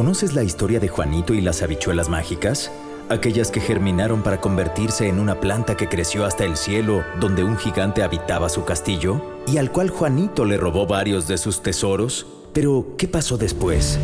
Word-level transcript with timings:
¿Conoces 0.00 0.32
la 0.32 0.42
historia 0.42 0.80
de 0.80 0.88
Juanito 0.88 1.34
y 1.34 1.42
las 1.42 1.60
habichuelas 1.60 2.08
mágicas? 2.08 2.72
Aquellas 3.10 3.50
que 3.50 3.60
germinaron 3.60 4.22
para 4.22 4.40
convertirse 4.40 5.08
en 5.08 5.18
una 5.18 5.40
planta 5.40 5.76
que 5.76 5.90
creció 5.90 6.24
hasta 6.24 6.46
el 6.46 6.56
cielo, 6.56 7.04
donde 7.20 7.44
un 7.44 7.58
gigante 7.58 8.02
habitaba 8.02 8.48
su 8.48 8.64
castillo, 8.64 9.20
y 9.46 9.58
al 9.58 9.70
cual 9.70 9.90
Juanito 9.90 10.46
le 10.46 10.56
robó 10.56 10.86
varios 10.86 11.28
de 11.28 11.36
sus 11.36 11.62
tesoros. 11.62 12.26
Pero, 12.54 12.94
¿qué 12.96 13.08
pasó 13.08 13.36
después? 13.36 13.98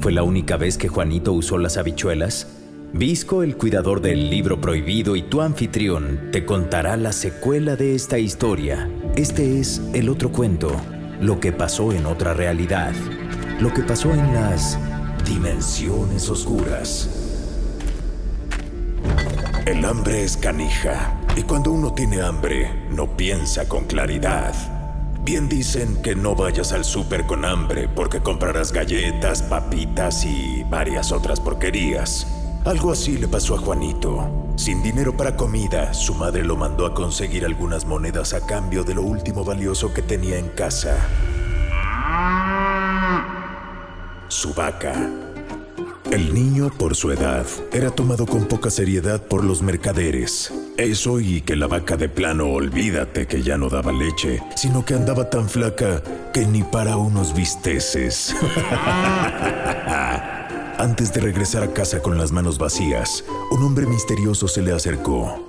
¿Fue 0.00 0.12
la 0.12 0.22
única 0.22 0.58
vez 0.58 0.76
que 0.76 0.88
Juanito 0.88 1.32
usó 1.32 1.56
las 1.56 1.78
habichuelas? 1.78 2.48
Visco, 2.92 3.42
el 3.42 3.56
cuidador 3.56 4.02
del 4.02 4.28
libro 4.28 4.60
prohibido 4.60 5.16
y 5.16 5.22
tu 5.22 5.40
anfitrión, 5.40 6.28
te 6.30 6.44
contará 6.44 6.98
la 6.98 7.12
secuela 7.12 7.74
de 7.74 7.94
esta 7.94 8.18
historia. 8.18 8.90
Este 9.16 9.58
es 9.60 9.80
el 9.94 10.10
otro 10.10 10.30
cuento, 10.30 10.76
lo 11.22 11.40
que 11.40 11.52
pasó 11.52 11.90
en 11.92 12.04
otra 12.04 12.34
realidad, 12.34 12.92
lo 13.60 13.72
que 13.72 13.80
pasó 13.80 14.12
en 14.12 14.34
las 14.34 14.76
Dimensiones 15.24 16.28
Oscuras. 16.28 17.08
El 19.64 19.84
hambre 19.84 20.24
es 20.24 20.36
canija, 20.36 21.20
y 21.36 21.42
cuando 21.42 21.70
uno 21.70 21.94
tiene 21.94 22.20
hambre, 22.20 22.86
no 22.90 23.16
piensa 23.16 23.68
con 23.68 23.84
claridad. 23.84 24.54
Bien 25.24 25.48
dicen 25.48 26.02
que 26.02 26.16
no 26.16 26.34
vayas 26.34 26.72
al 26.72 26.84
súper 26.84 27.26
con 27.26 27.44
hambre 27.44 27.88
porque 27.88 28.20
comprarás 28.20 28.72
galletas, 28.72 29.42
papitas 29.42 30.24
y 30.24 30.64
varias 30.68 31.12
otras 31.12 31.38
porquerías. 31.38 32.26
Algo 32.64 32.90
así 32.90 33.16
le 33.16 33.28
pasó 33.28 33.54
a 33.54 33.58
Juanito. 33.58 34.28
Sin 34.56 34.82
dinero 34.82 35.16
para 35.16 35.36
comida, 35.36 35.94
su 35.94 36.14
madre 36.14 36.42
lo 36.42 36.56
mandó 36.56 36.84
a 36.84 36.94
conseguir 36.94 37.44
algunas 37.44 37.86
monedas 37.86 38.34
a 38.34 38.44
cambio 38.44 38.82
de 38.82 38.94
lo 38.94 39.02
último 39.02 39.44
valioso 39.44 39.94
que 39.94 40.02
tenía 40.02 40.38
en 40.38 40.48
casa 40.48 40.96
su 44.32 44.54
vaca. 44.54 44.94
El 46.10 46.34
niño, 46.34 46.70
por 46.78 46.96
su 46.96 47.12
edad, 47.12 47.46
era 47.70 47.90
tomado 47.90 48.26
con 48.26 48.46
poca 48.46 48.70
seriedad 48.70 49.22
por 49.22 49.44
los 49.44 49.62
mercaderes. 49.62 50.52
Eso 50.78 51.20
y 51.20 51.42
que 51.42 51.54
la 51.54 51.66
vaca 51.66 51.98
de 51.98 52.08
plano, 52.08 52.50
olvídate 52.50 53.26
que 53.26 53.42
ya 53.42 53.58
no 53.58 53.68
daba 53.68 53.92
leche, 53.92 54.42
sino 54.56 54.84
que 54.84 54.94
andaba 54.94 55.28
tan 55.28 55.48
flaca 55.48 56.02
que 56.32 56.46
ni 56.46 56.62
para 56.62 56.96
unos 56.96 57.34
bisteces. 57.34 58.34
Antes 60.78 61.12
de 61.12 61.20
regresar 61.20 61.62
a 61.62 61.72
casa 61.72 62.00
con 62.00 62.16
las 62.16 62.32
manos 62.32 62.58
vacías, 62.58 63.24
un 63.50 63.62
hombre 63.62 63.86
misterioso 63.86 64.48
se 64.48 64.62
le 64.62 64.72
acercó. 64.72 65.46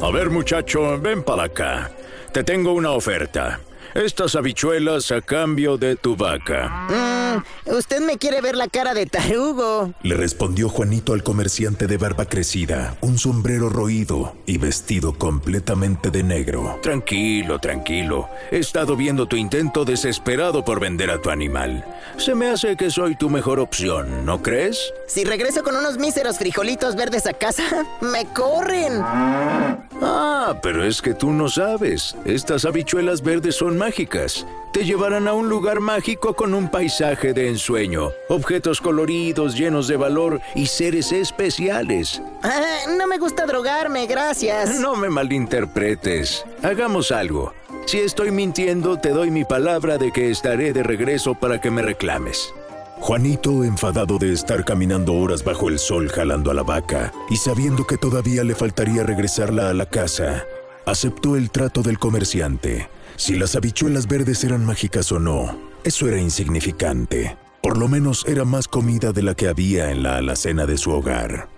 A 0.00 0.10
ver 0.10 0.30
muchacho, 0.30 0.98
ven 1.00 1.24
para 1.24 1.44
acá. 1.44 1.90
Te 2.32 2.44
tengo 2.44 2.72
una 2.72 2.92
oferta 2.92 3.60
estas 3.94 4.34
habichuelas 4.36 5.10
a 5.10 5.20
cambio 5.20 5.76
de 5.76 5.96
tu 5.96 6.16
vaca. 6.16 6.88
Mm, 6.88 7.72
usted 7.76 8.00
me 8.00 8.18
quiere 8.18 8.40
ver 8.40 8.56
la 8.56 8.68
cara 8.68 8.94
de 8.94 9.06
tarugo. 9.06 9.92
Le 10.02 10.14
respondió 10.14 10.68
Juanito 10.68 11.12
al 11.12 11.22
comerciante 11.22 11.86
de 11.86 11.96
barba 11.96 12.26
crecida, 12.26 12.96
un 13.00 13.18
sombrero 13.18 13.68
roído 13.68 14.34
y 14.46 14.58
vestido 14.58 15.18
completamente 15.18 16.10
de 16.10 16.22
negro. 16.22 16.78
Tranquilo, 16.82 17.58
tranquilo. 17.58 18.28
He 18.50 18.58
estado 18.58 18.96
viendo 18.96 19.26
tu 19.26 19.36
intento 19.36 19.84
desesperado 19.84 20.64
por 20.64 20.80
vender 20.80 21.10
a 21.10 21.20
tu 21.20 21.30
animal. 21.30 21.84
Se 22.16 22.34
me 22.34 22.50
hace 22.50 22.76
que 22.76 22.90
soy 22.90 23.16
tu 23.16 23.30
mejor 23.30 23.60
opción, 23.60 24.24
¿no 24.24 24.42
crees? 24.42 24.92
Si 25.06 25.24
regreso 25.24 25.62
con 25.62 25.76
unos 25.76 25.98
míseros 25.98 26.38
frijolitos 26.38 26.96
verdes 26.96 27.26
a 27.26 27.32
casa, 27.32 27.86
me 28.00 28.24
corren. 28.32 29.00
Ah, 29.02 30.56
pero 30.62 30.84
es 30.84 31.00
que 31.00 31.14
tú 31.14 31.30
no 31.30 31.48
sabes. 31.48 32.16
Estas 32.24 32.64
habichuelas 32.64 33.22
verdes 33.22 33.56
son 33.56 33.81
mágicas. 33.82 34.46
Te 34.72 34.84
llevarán 34.84 35.26
a 35.26 35.32
un 35.32 35.48
lugar 35.48 35.80
mágico 35.80 36.34
con 36.34 36.54
un 36.54 36.70
paisaje 36.70 37.32
de 37.32 37.48
ensueño, 37.48 38.12
objetos 38.28 38.80
coloridos 38.80 39.56
llenos 39.56 39.88
de 39.88 39.96
valor 39.96 40.40
y 40.54 40.66
seres 40.66 41.10
especiales. 41.10 42.22
Ah, 42.44 42.94
no 42.96 43.08
me 43.08 43.18
gusta 43.18 43.44
drogarme, 43.44 44.06
gracias. 44.06 44.78
No 44.78 44.94
me 44.94 45.10
malinterpretes. 45.10 46.44
Hagamos 46.62 47.10
algo. 47.10 47.54
Si 47.86 47.98
estoy 47.98 48.30
mintiendo, 48.30 49.00
te 49.00 49.08
doy 49.08 49.32
mi 49.32 49.44
palabra 49.44 49.98
de 49.98 50.12
que 50.12 50.30
estaré 50.30 50.72
de 50.72 50.84
regreso 50.84 51.34
para 51.34 51.60
que 51.60 51.72
me 51.72 51.82
reclames. 51.82 52.54
Juanito, 53.00 53.64
enfadado 53.64 54.16
de 54.16 54.32
estar 54.32 54.64
caminando 54.64 55.14
horas 55.14 55.42
bajo 55.42 55.68
el 55.68 55.80
sol 55.80 56.08
jalando 56.08 56.52
a 56.52 56.54
la 56.54 56.62
vaca 56.62 57.12
y 57.28 57.36
sabiendo 57.36 57.84
que 57.84 57.98
todavía 57.98 58.44
le 58.44 58.54
faltaría 58.54 59.02
regresarla 59.02 59.70
a 59.70 59.74
la 59.74 59.86
casa, 59.86 60.44
aceptó 60.86 61.34
el 61.34 61.50
trato 61.50 61.82
del 61.82 61.98
comerciante. 61.98 62.88
Si 63.22 63.36
las 63.36 63.54
habichuelas 63.54 64.08
verdes 64.08 64.42
eran 64.42 64.66
mágicas 64.66 65.12
o 65.12 65.20
no, 65.20 65.56
eso 65.84 66.08
era 66.08 66.20
insignificante. 66.20 67.36
Por 67.62 67.78
lo 67.78 67.86
menos 67.86 68.24
era 68.26 68.44
más 68.44 68.66
comida 68.66 69.12
de 69.12 69.22
la 69.22 69.36
que 69.36 69.46
había 69.46 69.92
en 69.92 70.02
la 70.02 70.16
alacena 70.16 70.66
de 70.66 70.76
su 70.76 70.90
hogar. 70.90 71.48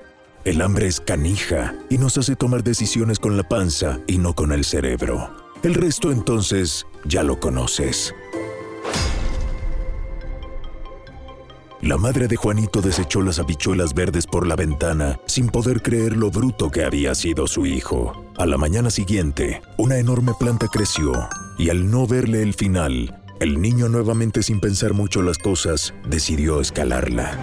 El 0.44 0.60
hambre 0.60 0.88
es 0.88 1.00
canija 1.00 1.74
y 1.88 1.96
nos 1.96 2.18
hace 2.18 2.36
tomar 2.36 2.62
decisiones 2.64 3.18
con 3.18 3.38
la 3.38 3.48
panza 3.48 3.98
y 4.06 4.18
no 4.18 4.34
con 4.34 4.52
el 4.52 4.62
cerebro. 4.62 5.34
El 5.62 5.72
resto 5.72 6.12
entonces 6.12 6.86
ya 7.06 7.22
lo 7.22 7.40
conoces. 7.40 8.14
La 11.80 11.96
madre 11.96 12.28
de 12.28 12.36
Juanito 12.36 12.82
desechó 12.82 13.22
las 13.22 13.38
habichuelas 13.38 13.94
verdes 13.94 14.26
por 14.26 14.46
la 14.46 14.54
ventana 14.54 15.18
sin 15.24 15.48
poder 15.48 15.80
creer 15.80 16.14
lo 16.14 16.30
bruto 16.30 16.70
que 16.70 16.84
había 16.84 17.14
sido 17.14 17.46
su 17.46 17.64
hijo. 17.64 18.26
A 18.36 18.44
la 18.44 18.58
mañana 18.58 18.90
siguiente, 18.90 19.62
una 19.78 19.96
enorme 19.96 20.32
planta 20.38 20.68
creció 20.68 21.26
y 21.58 21.70
al 21.70 21.90
no 21.90 22.06
verle 22.06 22.42
el 22.42 22.54
final, 22.54 23.20
el 23.40 23.60
niño 23.60 23.88
nuevamente 23.88 24.42
sin 24.42 24.60
pensar 24.60 24.94
mucho 24.94 25.22
las 25.22 25.38
cosas 25.38 25.94
decidió 26.08 26.60
escalarla. 26.60 27.38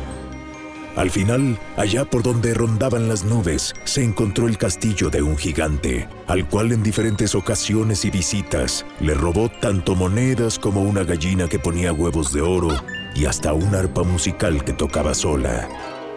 Al 0.95 1.09
final, 1.09 1.57
allá 1.77 2.03
por 2.03 2.21
donde 2.21 2.53
rondaban 2.53 3.07
las 3.07 3.23
nubes, 3.23 3.73
se 3.85 4.03
encontró 4.03 4.47
el 4.47 4.57
castillo 4.57 5.09
de 5.09 5.21
un 5.21 5.37
gigante, 5.37 6.07
al 6.27 6.47
cual 6.49 6.73
en 6.73 6.83
diferentes 6.83 7.33
ocasiones 7.33 8.03
y 8.03 8.09
visitas 8.09 8.85
le 8.99 9.13
robó 9.13 9.49
tanto 9.49 9.95
monedas 9.95 10.59
como 10.59 10.81
una 10.81 11.03
gallina 11.03 11.47
que 11.47 11.59
ponía 11.59 11.93
huevos 11.93 12.33
de 12.33 12.41
oro 12.41 12.69
y 13.15 13.25
hasta 13.25 13.53
un 13.53 13.73
arpa 13.73 14.03
musical 14.03 14.65
que 14.65 14.73
tocaba 14.73 15.13
sola. 15.13 15.69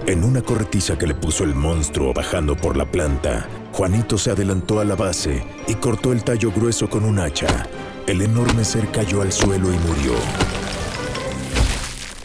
En 0.07 0.23
una 0.23 0.43
corretiza 0.43 0.99
que 0.99 1.07
le 1.07 1.15
puso 1.15 1.45
el 1.45 1.55
monstruo 1.55 2.13
bajando 2.13 2.55
por 2.57 2.77
la 2.77 2.85
planta, 2.85 3.49
Juanito 3.73 4.19
se 4.19 4.31
adelantó 4.31 4.81
a 4.81 4.85
la 4.85 4.97
base 4.97 5.43
y 5.67 5.75
cortó 5.77 6.13
el 6.13 6.23
tallo 6.23 6.53
grueso 6.53 6.91
con 6.91 7.05
un 7.05 7.19
hacha. 7.19 7.67
El 8.07 8.21
enorme 8.21 8.67
ser 8.67 8.91
cayó 8.91 9.23
al 9.23 9.33
suelo 9.33 9.73
y 9.73 9.79
murió. 9.79 10.13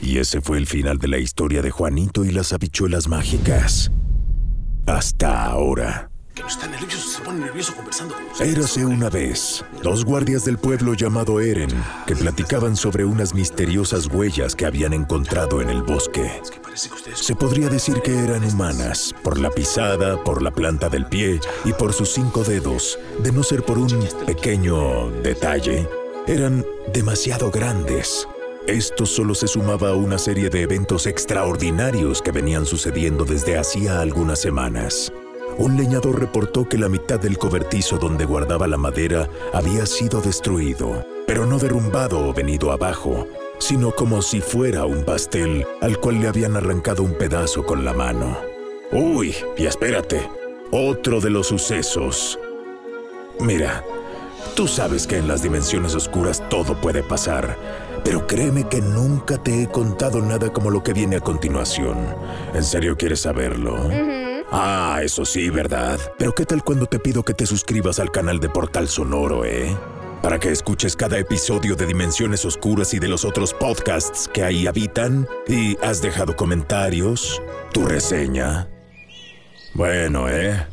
Y 0.02 0.18
ese 0.18 0.42
fue 0.42 0.58
el 0.58 0.68
final 0.68 0.98
de 0.98 1.08
la 1.08 1.20
historia 1.20 1.62
de 1.62 1.72
Juanito 1.72 2.26
y 2.26 2.32
las 2.32 2.52
habichuelas 2.52 3.08
mágicas. 3.08 3.90
Hasta 4.86 5.46
ahora. 5.46 6.12
Érase 8.40 8.86
una 8.86 9.10
vez 9.10 9.64
dos 9.84 10.04
guardias 10.04 10.44
del 10.46 10.58
pueblo 10.58 10.94
llamado 10.96 11.40
Eren 11.40 11.70
que 12.06 12.16
platicaban 12.16 12.76
sobre 12.76 13.06
unas 13.06 13.34
misteriosas 13.34 14.08
huellas 14.08 14.56
que 14.56 14.66
habían 14.66 14.94
encontrado 14.94 15.62
en 15.62 15.70
el 15.70 15.82
bosque. 15.82 16.42
Se 16.76 17.36
podría 17.36 17.70
decir 17.70 18.02
que 18.02 18.18
eran 18.18 18.44
humanas, 18.44 19.14
por 19.24 19.40
la 19.40 19.50
pisada, 19.50 20.24
por 20.24 20.42
la 20.42 20.52
planta 20.52 20.90
del 20.90 21.06
pie 21.06 21.40
y 21.66 21.74
por 21.74 21.94
sus 21.94 22.10
cinco 22.10 22.44
dedos. 22.44 23.00
De 23.20 23.32
no 23.32 23.44
ser 23.44 23.64
por 23.64 23.78
un 23.78 23.90
pequeño 24.26 25.10
detalle, 25.22 25.88
eran 26.28 26.66
demasiado 26.94 27.52
grandes. 27.52 28.28
Esto 28.68 29.06
solo 29.06 29.34
se 29.34 29.48
sumaba 29.48 29.90
a 29.90 29.96
una 29.96 30.18
serie 30.18 30.50
de 30.50 30.62
eventos 30.62 31.08
extraordinarios 31.08 32.22
que 32.22 32.32
venían 32.32 32.66
sucediendo 32.66 33.26
desde 33.26 33.58
hacía 33.58 34.00
algunas 34.00 34.40
semanas. 34.40 35.12
Un 35.58 35.76
leñador 35.76 36.20
reportó 36.20 36.70
que 36.70 36.78
la 36.78 36.88
mitad 36.88 37.20
del 37.20 37.38
cobertizo 37.38 37.98
donde 37.98 38.26
guardaba 38.26 38.68
la 38.68 38.78
madera 38.78 39.28
había 39.54 39.86
sido 39.86 40.22
destruido, 40.22 41.06
pero 41.26 41.46
no 41.46 41.58
derrumbado 41.58 42.30
o 42.30 42.34
venido 42.34 42.72
abajo, 42.72 43.28
sino 43.60 43.92
como 43.92 44.22
si 44.22 44.42
fuera 44.42 44.86
un 44.86 45.04
pastel 45.04 45.66
al 45.82 46.00
cual 46.00 46.22
le 46.22 46.28
habían 46.28 46.56
arrancado 46.56 47.04
un 47.04 47.14
pedazo 47.14 47.66
con 47.66 47.86
la 47.86 47.94
mano. 47.94 48.38
Uy, 48.92 49.36
y 49.58 49.66
espérate, 49.66 50.30
otro 50.72 51.22
de 51.22 51.30
los 51.30 51.48
sucesos. 51.48 52.40
Mira, 53.40 53.84
tú 54.56 54.68
sabes 54.68 55.06
que 55.06 55.18
en 55.18 55.28
las 55.28 55.44
dimensiones 55.44 55.94
oscuras 55.94 56.44
todo 56.50 56.80
puede 56.82 57.04
pasar, 57.04 57.58
pero 58.04 58.26
créeme 58.26 58.68
que 58.68 58.82
nunca 58.82 59.38
te 59.38 59.62
he 59.62 59.68
contado 59.68 60.22
nada 60.22 60.52
como 60.52 60.72
lo 60.72 60.82
que 60.82 60.94
viene 60.94 61.18
a 61.18 61.22
continuación. 61.22 61.98
¿En 62.54 62.64
serio 62.64 62.98
quieres 62.98 63.22
saberlo? 63.22 63.78
Ah, 64.52 65.02
eso 65.04 65.26
sí, 65.26 65.50
¿verdad? 65.50 66.00
Pero 66.18 66.34
¿qué 66.34 66.46
tal 66.46 66.64
cuando 66.64 66.88
te 66.88 66.98
pido 66.98 67.24
que 67.24 67.36
te 67.36 67.46
suscribas 67.46 68.00
al 68.00 68.12
canal 68.12 68.40
de 68.40 68.50
Portal 68.50 68.88
Sonoro, 68.88 69.46
eh? 69.46 69.76
Para 70.22 70.40
que 70.40 70.52
escuches 70.52 70.96
cada 70.96 71.18
episodio 71.18 71.76
de 71.76 71.86
Dimensiones 71.86 72.46
Oscuras 72.46 72.94
y 72.94 73.00
de 73.00 73.08
los 73.08 73.26
otros 73.26 73.54
podcasts 73.54 74.30
que 74.34 74.44
ahí 74.44 74.68
habitan. 74.68 75.28
Y 75.48 75.78
has 75.84 76.02
dejado 76.02 76.36
comentarios, 76.36 77.42
tu 77.74 77.86
reseña. 77.86 78.68
Bueno, 79.74 80.30
¿eh? 80.30 80.66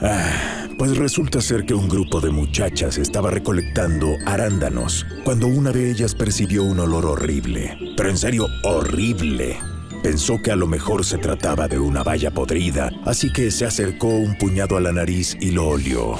Ah, 0.00 0.66
pues 0.78 0.96
resulta 0.96 1.40
ser 1.40 1.64
que 1.64 1.74
un 1.74 1.88
grupo 1.88 2.20
de 2.20 2.30
muchachas 2.30 2.98
estaba 2.98 3.30
recolectando 3.30 4.16
arándanos 4.26 5.06
cuando 5.24 5.46
una 5.46 5.72
de 5.72 5.90
ellas 5.90 6.14
percibió 6.14 6.64
un 6.64 6.80
olor 6.80 7.06
horrible. 7.06 7.78
Pero 7.96 8.10
en 8.10 8.18
serio, 8.18 8.46
horrible. 8.64 9.58
Pensó 10.02 10.40
que 10.42 10.52
a 10.52 10.56
lo 10.56 10.66
mejor 10.66 11.04
se 11.04 11.18
trataba 11.18 11.66
de 11.66 11.78
una 11.78 12.02
valla 12.02 12.30
podrida, 12.30 12.90
así 13.04 13.32
que 13.32 13.50
se 13.50 13.64
acercó 13.64 14.08
un 14.08 14.36
puñado 14.38 14.76
a 14.76 14.80
la 14.80 14.92
nariz 14.92 15.36
y 15.40 15.50
lo 15.50 15.68
olió. 15.68 16.16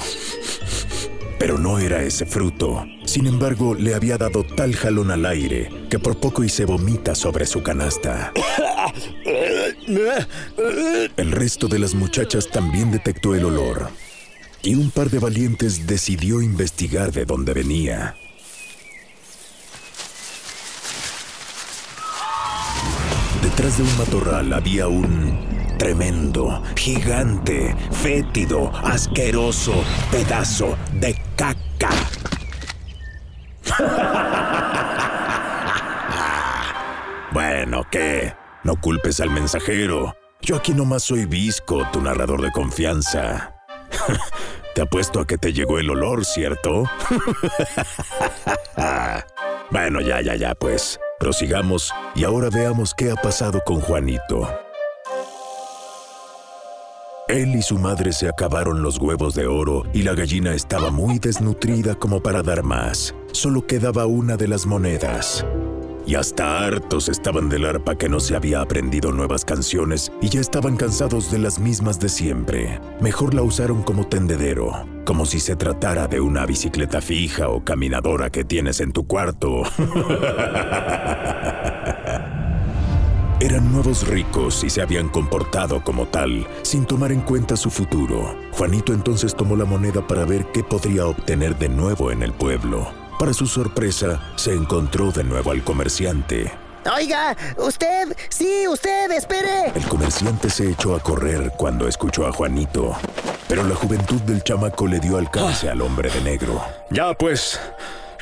Pero 1.39 1.57
no 1.57 1.79
era 1.79 2.01
ese 2.03 2.25
fruto. 2.25 2.85
Sin 3.05 3.27
embargo, 3.27 3.75
le 3.75 3.93
había 3.93 4.17
dado 4.17 4.43
tal 4.43 4.75
jalón 4.75 5.11
al 5.11 5.25
aire 5.25 5.69
que 5.89 5.99
por 5.99 6.19
poco 6.19 6.43
y 6.43 6.49
se 6.49 6.65
vomita 6.65 7.15
sobre 7.15 7.45
su 7.45 7.61
canasta. 7.63 8.33
El 11.15 11.31
resto 11.31 11.67
de 11.67 11.79
las 11.79 11.93
muchachas 11.93 12.49
también 12.49 12.91
detectó 12.91 13.35
el 13.35 13.45
olor. 13.45 13.89
Y 14.63 14.75
un 14.75 14.91
par 14.91 15.09
de 15.09 15.19
valientes 15.19 15.87
decidió 15.87 16.41
investigar 16.41 17.11
de 17.11 17.25
dónde 17.25 17.53
venía. 17.53 18.15
Detrás 23.41 23.77
de 23.77 23.83
un 23.83 23.97
matorral 23.97 24.53
había 24.53 24.87
un 24.87 25.37
tremendo, 25.77 26.63
gigante, 26.75 27.75
fétido, 27.91 28.71
asqueroso 28.83 29.83
pedazo 30.11 30.77
de 30.93 31.15
caca. 31.35 31.89
bueno, 37.31 37.83
¿qué? 37.91 38.33
No 38.63 38.79
culpes 38.79 39.19
al 39.19 39.29
mensajero. 39.29 40.15
Yo 40.41 40.55
aquí 40.55 40.73
nomás 40.73 41.03
soy 41.03 41.25
Visco, 41.25 41.85
tu 41.91 42.01
narrador 42.01 42.41
de 42.41 42.51
confianza. 42.51 43.53
te 44.75 44.81
apuesto 44.81 45.19
a 45.19 45.27
que 45.27 45.37
te 45.37 45.53
llegó 45.53 45.79
el 45.79 45.89
olor, 45.89 46.25
¿cierto? 46.25 46.85
bueno, 49.71 50.01
ya, 50.01 50.21
ya, 50.21 50.35
ya, 50.35 50.55
pues. 50.55 50.99
Prosigamos 51.19 51.93
y 52.13 52.25
ahora 52.25 52.49
veamos 52.51 52.93
qué 52.93 53.11
ha 53.11 53.15
pasado 53.15 53.63
con 53.65 53.81
Juanito. 53.81 54.47
Él 57.27 57.55
y 57.55 57.61
su 57.61 57.77
madre 57.77 58.13
se 58.13 58.29
acabaron 58.29 58.81
los 58.81 58.99
huevos 58.99 59.35
de 59.35 59.47
oro 59.47 59.83
y 59.93 60.03
la 60.03 60.13
gallina 60.13 60.53
estaba 60.53 60.91
muy 60.91 61.19
desnutrida 61.19 61.95
como 61.95 62.23
para 62.23 62.41
dar 62.41 62.63
más. 62.63 63.13
Solo 63.33 63.67
quedaba 63.67 64.05
una 64.05 64.37
de 64.37 64.47
las 64.47 64.65
monedas. 64.65 65.45
Y 66.05 66.15
hasta 66.15 66.65
hartos 66.65 67.09
estaban 67.09 67.49
del 67.49 67.65
arpa 67.65 67.97
que 67.97 68.07
no 68.07 68.21
se 68.21 68.37
había 68.37 68.61
aprendido 68.61 69.11
nuevas 69.11 69.43
canciones 69.43 70.09
y 70.21 70.29
ya 70.29 70.39
estaban 70.39 70.77
cansados 70.77 71.29
de 71.29 71.39
las 71.39 71.59
mismas 71.59 71.99
de 71.99 72.07
siempre. 72.07 72.79
Mejor 73.01 73.33
la 73.33 73.41
usaron 73.41 73.83
como 73.83 74.07
tendedero, 74.07 74.87
como 75.03 75.25
si 75.25 75.41
se 75.41 75.57
tratara 75.57 76.07
de 76.07 76.21
una 76.21 76.45
bicicleta 76.45 77.01
fija 77.01 77.49
o 77.49 77.61
caminadora 77.61 78.29
que 78.29 78.45
tienes 78.45 78.79
en 78.79 78.93
tu 78.93 79.05
cuarto. 79.05 79.63
Eran 83.39 83.71
nuevos 83.71 84.07
ricos 84.07 84.63
y 84.63 84.69
se 84.71 84.81
habían 84.81 85.09
comportado 85.09 85.83
como 85.83 86.07
tal, 86.07 86.47
sin 86.63 86.87
tomar 86.87 87.11
en 87.11 87.21
cuenta 87.21 87.55
su 87.55 87.69
futuro. 87.69 88.35
Juanito 88.53 88.93
entonces 88.93 89.35
tomó 89.35 89.55
la 89.55 89.65
moneda 89.65 90.05
para 90.07 90.25
ver 90.25 90.47
qué 90.51 90.63
podría 90.63 91.05
obtener 91.05 91.55
de 91.55 91.69
nuevo 91.69 92.11
en 92.11 92.23
el 92.23 92.33
pueblo. 92.33 92.91
Para 93.19 93.33
su 93.33 93.45
sorpresa, 93.45 94.33
se 94.37 94.53
encontró 94.53 95.11
de 95.11 95.23
nuevo 95.23 95.51
al 95.51 95.63
comerciante. 95.63 96.51
Oiga, 96.95 97.37
usted, 97.57 98.17
sí, 98.29 98.67
usted, 98.67 99.11
espere. 99.11 99.71
El 99.75 99.85
comerciante 99.87 100.49
se 100.49 100.71
echó 100.71 100.95
a 100.95 100.99
correr 100.99 101.51
cuando 101.57 101.87
escuchó 101.87 102.25
a 102.25 102.31
Juanito, 102.31 102.95
pero 103.47 103.63
la 103.63 103.75
juventud 103.75 104.19
del 104.21 104.43
chamaco 104.43 104.87
le 104.87 104.99
dio 104.99 105.15
alcance 105.15 105.69
al 105.69 105.81
hombre 105.83 106.09
de 106.09 106.21
negro. 106.21 106.59
Ya 106.89 107.13
pues, 107.13 107.59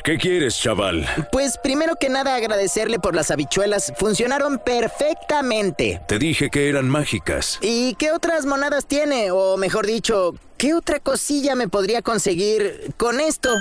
¿Qué 0.06 0.18
quieres, 0.18 0.56
chaval? 0.56 1.04
Pues 1.32 1.58
primero 1.60 1.96
que 1.96 2.08
nada 2.08 2.36
agradecerle 2.36 3.00
por 3.00 3.16
las 3.16 3.32
habichuelas. 3.32 3.92
Funcionaron 3.98 4.60
perfectamente. 4.64 6.00
Te 6.06 6.20
dije 6.20 6.48
que 6.48 6.68
eran 6.68 6.88
mágicas. 6.88 7.58
¿Y 7.60 7.96
qué 7.96 8.12
otras 8.12 8.46
monadas 8.46 8.86
tiene? 8.86 9.32
O 9.32 9.56
mejor 9.56 9.84
dicho, 9.84 10.36
¿qué 10.58 10.74
otra 10.74 11.00
cosilla 11.00 11.56
me 11.56 11.66
podría 11.66 12.02
conseguir 12.02 12.94
con 12.96 13.18
esto? 13.18 13.52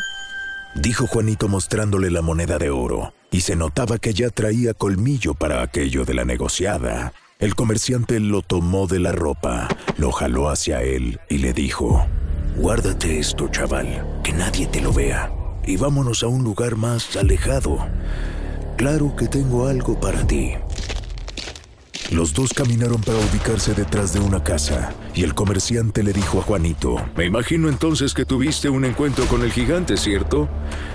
Dijo 0.75 1.07
Juanito 1.07 1.47
mostrándole 1.47 2.11
la 2.11 2.21
moneda 2.21 2.59
de 2.59 2.69
oro, 2.69 3.15
y 3.31 3.41
se 3.41 3.55
notaba 3.55 3.97
que 3.97 4.13
ya 4.13 4.29
traía 4.29 4.75
colmillo 4.75 5.33
para 5.33 5.63
aquello 5.63 6.05
de 6.05 6.13
la 6.13 6.25
negociada. 6.25 7.13
El 7.39 7.55
comerciante 7.55 8.19
lo 8.19 8.43
tomó 8.43 8.85
de 8.85 8.99
la 8.99 9.13
ropa, 9.13 9.67
lo 9.97 10.11
jaló 10.11 10.49
hacia 10.49 10.83
él 10.83 11.19
y 11.27 11.39
le 11.39 11.53
dijo, 11.53 12.05
Guárdate 12.55 13.17
esto, 13.17 13.47
chaval, 13.47 14.21
que 14.23 14.31
nadie 14.31 14.67
te 14.67 14.79
lo 14.79 14.93
vea 14.93 15.31
y 15.67 15.77
vámonos 15.77 16.23
a 16.23 16.27
un 16.27 16.43
lugar 16.43 16.75
más 16.75 17.15
alejado. 17.15 17.87
Claro 18.77 19.15
que 19.15 19.27
tengo 19.27 19.67
algo 19.67 19.99
para 19.99 20.25
ti. 20.27 20.53
Los 22.11 22.33
dos 22.33 22.53
caminaron 22.53 23.01
para 23.01 23.17
ubicarse 23.17 23.73
detrás 23.73 24.13
de 24.13 24.19
una 24.19 24.43
casa, 24.43 24.93
y 25.15 25.23
el 25.23 25.33
comerciante 25.33 26.03
le 26.03 26.13
dijo 26.13 26.39
a 26.39 26.43
Juanito, 26.43 26.97
Me 27.15 27.25
imagino 27.25 27.67
entonces 27.67 28.13
que 28.13 28.25
tuviste 28.25 28.69
un 28.69 28.85
encuentro 28.85 29.25
con 29.25 29.41
el 29.41 29.51
gigante, 29.51 29.97
¿cierto? 29.97 30.47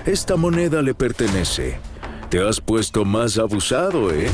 Esta 0.05 0.37
moneda 0.37 0.81
le 0.81 0.93
pertenece. 0.93 1.79
Te 2.29 2.39
has 2.47 2.61
puesto 2.61 3.03
más 3.03 3.37
abusado, 3.37 4.13
¿eh? 4.13 4.29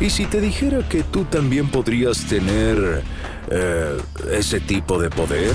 Y 0.00 0.08
si 0.08 0.24
te 0.24 0.40
dijera 0.40 0.88
que 0.88 1.02
tú 1.02 1.24
también 1.24 1.68
podrías 1.68 2.24
tener 2.24 3.02
eh, 3.50 3.98
ese 4.32 4.58
tipo 4.58 4.98
de 4.98 5.10
poder, 5.10 5.54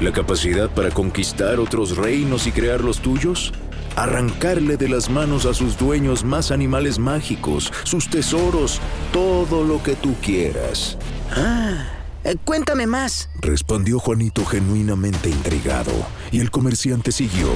la 0.00 0.10
capacidad 0.10 0.70
para 0.70 0.90
conquistar 0.90 1.60
otros 1.60 1.98
reinos 1.98 2.46
y 2.46 2.52
crear 2.52 2.82
los 2.82 3.00
tuyos, 3.00 3.52
arrancarle 3.96 4.76
de 4.76 4.88
las 4.88 5.10
manos 5.10 5.46
a 5.46 5.54
sus 5.54 5.78
dueños 5.78 6.24
más 6.24 6.50
animales 6.50 6.98
mágicos, 6.98 7.72
sus 7.84 8.08
tesoros, 8.08 8.80
todo 9.12 9.64
lo 9.64 9.82
que 9.82 9.94
tú 9.94 10.14
quieras. 10.22 10.98
Ah, 11.30 11.86
eh, 12.24 12.36
cuéntame 12.44 12.86
más, 12.86 13.28
respondió 13.40 13.98
Juanito 13.98 14.44
genuinamente 14.44 15.30
intrigado, 15.30 15.92
y 16.32 16.40
el 16.40 16.50
comerciante 16.50 17.12
siguió. 17.12 17.48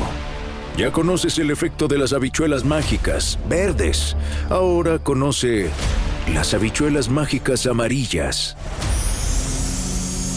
Ya 0.76 0.92
conoces 0.92 1.37
el 1.38 1.50
efecto 1.50 1.88
de 1.88 1.99
las 1.99 2.12
habichuelas 2.12 2.64
mágicas, 2.64 3.37
verdes. 3.49 4.14
Ahora 4.49 5.00
conoce 5.00 5.71
las 6.33 6.54
habichuelas 6.54 7.09
mágicas 7.09 7.66
amarillas. 7.66 8.57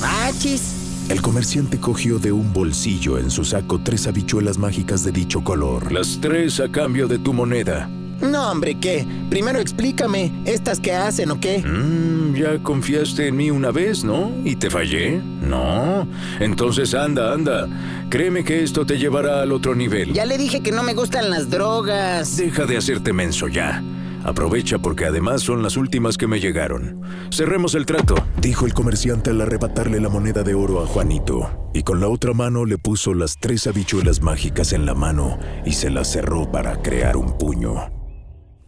¡Achis! 0.03 0.70
El 1.11 1.21
comerciante 1.21 1.77
cogió 1.77 2.19
de 2.19 2.31
un 2.31 2.53
bolsillo 2.53 3.17
en 3.17 3.29
su 3.29 3.43
saco 3.43 3.81
tres 3.83 4.07
habichuelas 4.07 4.57
mágicas 4.57 5.03
de 5.03 5.11
dicho 5.11 5.43
color. 5.43 5.91
Las 5.91 6.19
tres 6.21 6.61
a 6.61 6.71
cambio 6.71 7.09
de 7.09 7.19
tu 7.19 7.33
moneda. 7.33 7.89
No, 8.21 8.49
hombre, 8.49 8.75
¿qué? 8.79 9.05
Primero 9.29 9.59
explícame, 9.59 10.31
¿estas 10.45 10.79
qué 10.79 10.93
hacen 10.93 11.31
o 11.31 11.39
qué? 11.41 11.57
Mm, 11.65 12.33
ya 12.35 12.63
confiaste 12.63 13.27
en 13.27 13.35
mí 13.35 13.51
una 13.51 13.71
vez, 13.71 14.05
¿no? 14.05 14.31
¿Y 14.45 14.55
te 14.55 14.69
fallé? 14.69 15.21
No. 15.41 16.07
Entonces 16.39 16.93
anda, 16.93 17.33
anda. 17.33 17.67
Créeme 18.09 18.45
que 18.45 18.63
esto 18.63 18.85
te 18.85 18.97
llevará 18.97 19.41
al 19.41 19.51
otro 19.51 19.75
nivel. 19.75 20.13
Ya 20.13 20.25
le 20.25 20.37
dije 20.37 20.61
que 20.61 20.71
no 20.71 20.81
me 20.81 20.93
gustan 20.93 21.29
las 21.29 21.49
drogas. 21.49 22.37
Deja 22.37 22.65
de 22.65 22.77
hacerte 22.77 23.11
menso 23.11 23.49
ya. 23.49 23.83
Aprovecha 24.23 24.77
porque 24.79 25.05
además 25.05 25.41
son 25.41 25.63
las 25.63 25.77
últimas 25.77 26.17
que 26.17 26.27
me 26.27 26.39
llegaron. 26.39 27.01
Cerremos 27.31 27.75
el 27.75 27.85
trato, 27.85 28.15
dijo 28.37 28.65
el 28.65 28.73
comerciante 28.73 29.31
al 29.31 29.41
arrebatarle 29.41 29.99
la 29.99 30.09
moneda 30.09 30.43
de 30.43 30.53
oro 30.53 30.83
a 30.83 30.87
Juanito, 30.87 31.69
y 31.73 31.83
con 31.83 31.99
la 31.99 32.07
otra 32.07 32.33
mano 32.33 32.65
le 32.65 32.77
puso 32.77 33.13
las 33.13 33.37
tres 33.39 33.67
habichuelas 33.67 34.21
mágicas 34.21 34.73
en 34.73 34.85
la 34.85 34.93
mano 34.93 35.39
y 35.65 35.73
se 35.73 35.89
las 35.89 36.11
cerró 36.11 36.51
para 36.51 36.81
crear 36.81 37.17
un 37.17 37.37
puño. 37.37 37.75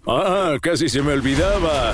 Ah, 0.06 0.58
casi 0.62 0.90
se 0.90 1.02
me 1.02 1.14
olvidaba. 1.14 1.94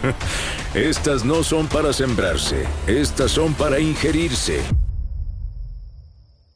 Estas 0.74 1.24
no 1.24 1.44
son 1.44 1.68
para 1.68 1.92
sembrarse, 1.92 2.66
estas 2.86 3.30
son 3.30 3.54
para 3.54 3.78
ingerirse. 3.78 4.60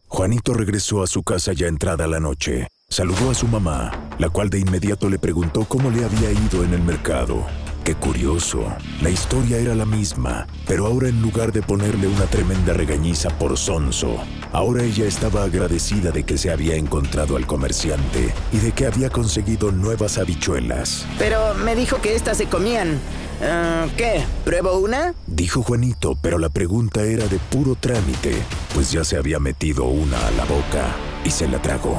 Juanito 0.09 0.53
regresó 0.53 1.03
a 1.03 1.07
su 1.07 1.23
casa 1.23 1.53
ya 1.55 1.69
entrada 1.69 2.07
la 2.07 2.21
noche. 2.21 2.69
Saludó 2.93 3.31
a 3.31 3.35
su 3.35 3.49
mamá, 3.49 3.91
la 4.19 4.29
cual 4.29 4.51
de 4.51 4.59
inmediato 4.59 5.09
le 5.09 5.19
preguntó 5.19 5.65
cómo 5.65 5.89
le 5.89 6.05
había 6.05 6.31
ido 6.31 6.63
en 6.63 6.75
el 6.75 6.83
mercado. 6.83 7.47
Qué 7.85 7.95
curioso, 7.95 8.67
la 9.01 9.09
historia 9.09 9.57
era 9.57 9.75
la 9.75 9.87
misma, 9.87 10.47
pero 10.67 10.85
ahora 10.85 11.09
en 11.09 11.23
lugar 11.23 11.53
de 11.53 11.63
ponerle 11.63 12.07
una 12.07 12.27
tremenda 12.27 12.75
regañiza 12.75 13.31
por 13.39 13.57
sonso, 13.57 14.19
ahora 14.53 14.83
ella 14.83 15.07
estaba 15.07 15.45
agradecida 15.45 16.11
de 16.11 16.25
que 16.25 16.37
se 16.37 16.51
había 16.51 16.77
encontrado 16.77 17.39
al 17.39 17.47
comerciante 17.47 18.35
y 18.53 18.59
de 18.59 18.73
que 18.73 18.85
había 18.85 19.09
conseguido 19.09 19.73
nuevas 19.73 20.19
habichuelas. 20.19 21.07
Pero 21.19 21.55
me 21.65 21.75
dijo 21.75 21.99
que 22.03 22.15
estas 22.15 22.37
se 22.37 22.45
comían. 22.45 22.99
Ah, 23.43 23.87
¿Qué? 23.97 24.23
¿Pruebo 24.45 24.79
una? 24.79 25.15
Dijo 25.27 25.63
Juanito, 25.63 26.15
pero 26.21 26.37
la 26.37 26.51
pregunta 26.51 27.03
era 27.05 27.27
de 27.27 27.39
puro 27.39 27.75
trámite, 27.75 28.35
pues 28.75 28.93
ya 28.93 29.03
se 29.03 29.17
había 29.17 29.39
metido 29.39 29.87
una 29.87 30.27
a 30.27 30.31
la 30.33 30.45
boca 30.45 30.95
y 31.25 31.31
se 31.31 31.49
la 31.49 31.63
tragó. 31.63 31.99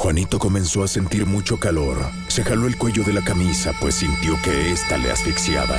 Juanito 0.00 0.38
comenzó 0.38 0.82
a 0.82 0.88
sentir 0.88 1.26
mucho 1.26 1.60
calor. 1.60 1.94
Se 2.28 2.42
jaló 2.42 2.66
el 2.66 2.78
cuello 2.78 3.04
de 3.04 3.12
la 3.12 3.22
camisa, 3.22 3.74
pues 3.82 3.96
sintió 3.96 4.34
que 4.42 4.72
ésta 4.72 4.96
le 4.96 5.10
asfixiaba. 5.10 5.76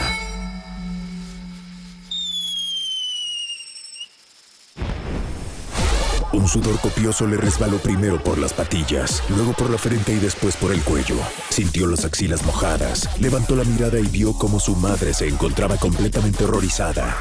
Un 6.33 6.47
sudor 6.47 6.79
copioso 6.81 7.25
le 7.25 7.35
resbaló 7.37 7.79
primero 7.79 8.23
por 8.23 8.37
las 8.37 8.53
patillas, 8.53 9.23
luego 9.29 9.53
por 9.53 9.71
la 9.71 9.79
frente 9.79 10.13
y 10.13 10.19
después 10.19 10.55
por 10.55 10.71
el 10.71 10.83
cuello. 10.83 11.15
Sintió 11.49 11.87
las 11.87 12.05
axilas 12.05 12.45
mojadas, 12.45 13.09
levantó 13.19 13.55
la 13.55 13.63
mirada 13.63 13.99
y 13.99 14.05
vio 14.05 14.33
cómo 14.33 14.59
su 14.59 14.75
madre 14.75 15.15
se 15.15 15.27
encontraba 15.27 15.77
completamente 15.77 16.43
horrorizada. 16.43 17.17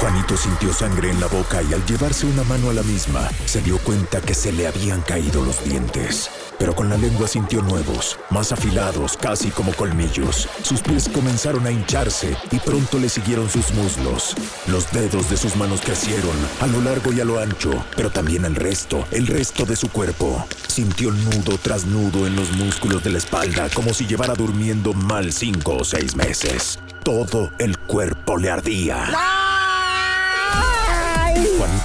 Juanito 0.00 0.36
sintió 0.36 0.72
sangre 0.74 1.10
en 1.10 1.20
la 1.20 1.26
boca 1.26 1.62
y 1.62 1.72
al 1.72 1.84
llevarse 1.86 2.26
una 2.26 2.44
mano 2.44 2.68
a 2.68 2.74
la 2.74 2.82
misma, 2.82 3.30
se 3.46 3.62
dio 3.62 3.78
cuenta 3.78 4.20
que 4.20 4.34
se 4.34 4.52
le 4.52 4.66
habían 4.66 5.00
caído 5.00 5.42
los 5.42 5.64
dientes. 5.64 6.30
Pero 6.58 6.74
con 6.74 6.90
la 6.90 6.96
lengua 6.98 7.26
sintió 7.28 7.62
nuevos, 7.62 8.18
más 8.30 8.52
afilados, 8.52 9.16
casi 9.16 9.50
como 9.50 9.72
colmillos. 9.72 10.48
Sus 10.62 10.82
pies 10.82 11.08
comenzaron 11.08 11.66
a 11.66 11.70
hincharse 11.70 12.36
y 12.50 12.58
pronto 12.58 12.98
le 12.98 13.08
siguieron 13.08 13.48
sus 13.48 13.72
muslos. 13.72 14.34
Los 14.66 14.90
dedos 14.92 15.30
de 15.30 15.36
sus 15.36 15.56
manos 15.56 15.80
crecieron, 15.80 16.36
a 16.60 16.66
lo 16.66 16.80
largo 16.82 17.12
y 17.12 17.20
a 17.20 17.24
lo 17.24 17.38
ancho, 17.38 17.72
pero 17.96 18.10
también 18.10 18.44
el 18.44 18.54
resto, 18.54 19.06
el 19.10 19.26
resto 19.26 19.64
de 19.64 19.76
su 19.76 19.90
cuerpo. 19.90 20.46
Sintió 20.66 21.10
nudo 21.10 21.58
tras 21.62 21.86
nudo 21.86 22.26
en 22.26 22.36
los 22.36 22.52
músculos 22.52 23.02
de 23.02 23.10
la 23.10 23.18
espalda, 23.18 23.68
como 23.74 23.94
si 23.94 24.06
llevara 24.06 24.34
durmiendo 24.34 24.92
mal 24.92 25.32
cinco 25.32 25.76
o 25.76 25.84
seis 25.84 26.16
meses. 26.16 26.78
Todo 27.02 27.50
el 27.58 27.78
cuerpo 27.78 28.36
le 28.36 28.50
ardía. 28.50 29.45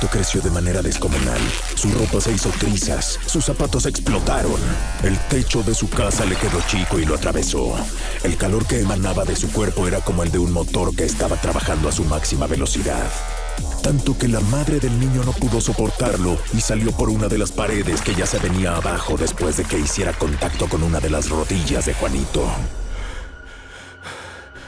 Creció 0.09 0.41
de 0.41 0.49
manera 0.49 0.81
descomunal. 0.81 1.39
Su 1.75 1.89
ropa 1.93 2.19
se 2.19 2.33
hizo 2.33 2.49
trizas, 2.49 3.17
sus 3.27 3.45
zapatos 3.45 3.85
explotaron. 3.85 4.59
El 5.03 5.17
techo 5.29 5.63
de 5.63 5.73
su 5.73 5.89
casa 5.89 6.25
le 6.25 6.35
quedó 6.35 6.59
chico 6.67 6.99
y 6.99 7.05
lo 7.05 7.15
atravesó. 7.15 7.73
El 8.21 8.35
calor 8.35 8.65
que 8.65 8.81
emanaba 8.81 9.23
de 9.23 9.37
su 9.37 9.49
cuerpo 9.51 9.87
era 9.87 10.01
como 10.01 10.23
el 10.23 10.31
de 10.31 10.39
un 10.39 10.51
motor 10.51 10.93
que 10.93 11.05
estaba 11.05 11.37
trabajando 11.37 11.87
a 11.87 11.93
su 11.93 12.03
máxima 12.03 12.45
velocidad. 12.45 13.09
Tanto 13.81 14.17
que 14.17 14.27
la 14.27 14.41
madre 14.41 14.81
del 14.81 14.99
niño 14.99 15.23
no 15.23 15.31
pudo 15.31 15.61
soportarlo 15.61 16.37
y 16.53 16.59
salió 16.59 16.91
por 16.91 17.09
una 17.09 17.29
de 17.29 17.37
las 17.37 17.53
paredes 17.53 18.01
que 18.01 18.13
ya 18.13 18.25
se 18.25 18.39
venía 18.39 18.75
abajo 18.75 19.15
después 19.17 19.55
de 19.55 19.63
que 19.63 19.79
hiciera 19.79 20.11
contacto 20.11 20.67
con 20.67 20.83
una 20.83 20.99
de 20.99 21.09
las 21.09 21.29
rodillas 21.29 21.85
de 21.85 21.93
Juanito. 21.93 22.45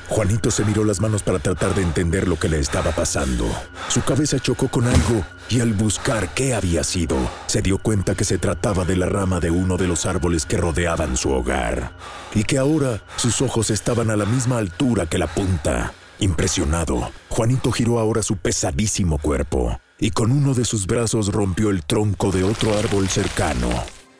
Juanito 0.10 0.52
se 0.52 0.66
miró 0.66 0.84
las 0.84 1.00
manos 1.00 1.24
para 1.24 1.40
tratar 1.40 1.74
de 1.74 1.82
entender 1.82 2.28
lo 2.28 2.38
que 2.38 2.50
le 2.50 2.60
estaba 2.60 2.92
pasando. 2.92 3.46
Su 3.88 4.04
cabeza 4.04 4.40
chocó 4.40 4.68
con 4.68 4.88
algo 4.88 5.26
y 5.50 5.60
al 5.60 5.74
buscar 5.74 6.34
qué 6.34 6.54
había 6.54 6.84
sido, 6.84 7.18
se 7.48 7.62
dio 7.62 7.78
cuenta 7.78 8.16
que 8.16 8.26
se 8.26 8.38
trataba 8.38 8.86
de 8.86 8.96
la 8.96 9.08
rama 9.08 9.40
de 9.40 9.50
uno 9.50 9.78
de 9.78 9.88
los 9.88 10.06
árboles 10.06 10.46
que 10.46 10.58
rodeaban 10.58 11.18
su 11.18 11.32
hogar 11.32 11.92
y 12.36 12.44
que 12.44 12.58
ahora 12.58 13.02
sus 13.16 13.42
ojos 13.42 13.70
estaban 13.70 14.12
a 14.12 14.16
la 14.16 14.26
misma 14.26 14.58
altura 14.58 15.06
que 15.06 15.18
la 15.18 15.28
punta. 15.28 15.94
Impresionado, 16.20 17.12
Juanito 17.30 17.72
giró 17.72 18.00
ahora 18.00 18.24
su 18.24 18.38
pesadísimo 18.38 19.18
cuerpo 19.18 19.80
y 20.00 20.12
con 20.12 20.32
uno 20.32 20.54
de 20.54 20.66
sus 20.66 20.86
brazos 20.86 21.32
rompió 21.32 21.70
el 21.70 21.84
tronco 21.84 22.32
de 22.32 22.44
otro 22.44 22.78
árbol 22.78 23.08
cercano. 23.10 23.70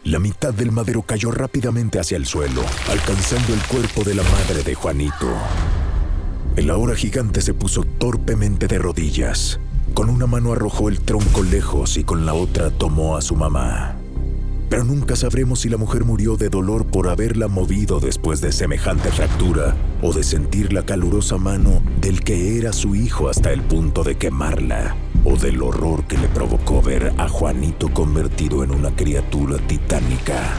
La 0.06 0.20
mitad 0.20 0.54
del 0.54 0.74
madero 0.74 1.02
cayó 1.04 1.32
rápidamente 1.32 1.98
hacia 1.98 2.18
el 2.18 2.26
suelo, 2.26 2.62
alcanzando 2.90 3.54
el 3.54 3.62
cuerpo 3.62 4.04
de 4.04 4.16
la 4.16 4.24
madre 4.24 4.62
de 4.62 4.76
Juanito. 4.76 5.32
El 6.58 6.70
ahora 6.72 6.94
gigante 6.94 7.40
se 7.40 7.54
puso 7.54 7.86
torpemente 7.86 8.68
de 8.68 8.80
rodillas. 8.80 9.62
Con 9.94 10.10
una 10.10 10.28
mano 10.28 10.52
arrojó 10.52 10.90
el 10.90 11.00
tronco 11.00 11.42
lejos 11.42 11.96
y 11.96 12.04
con 12.04 12.26
la 12.26 12.34
otra 12.34 12.70
tomó 12.70 13.16
a 13.16 13.22
su 13.22 13.38
mamá. 13.38 13.96
Pero 14.70 14.84
nunca 14.84 15.16
sabremos 15.16 15.62
si 15.62 15.70
la 15.70 15.78
mujer 15.78 16.04
murió 16.04 16.36
de 16.36 16.50
dolor 16.50 16.86
por 16.86 17.08
haberla 17.08 17.48
movido 17.48 18.02
después 18.02 18.42
de 18.42 18.52
semejante 18.52 19.10
fractura 19.10 19.74
o 20.02 20.12
de 20.12 20.24
sentir 20.24 20.74
la 20.74 20.84
calurosa 20.84 21.38
mano 21.38 21.82
del 22.02 22.26
que 22.26 22.58
era 22.58 22.74
su 22.74 22.94
hijo 22.94 23.30
hasta 23.30 23.54
el 23.54 23.62
punto 23.62 24.04
de 24.04 24.18
quemarla 24.18 24.98
o 25.26 25.38
del 25.38 25.62
horror 25.62 26.06
que 26.06 26.18
le 26.18 26.28
provocó 26.28 26.82
ver 26.82 27.14
a 27.18 27.28
Juanito 27.28 27.90
convertido 27.94 28.64
en 28.64 28.72
una 28.72 28.96
criatura 28.96 29.58
titánica. 29.58 30.56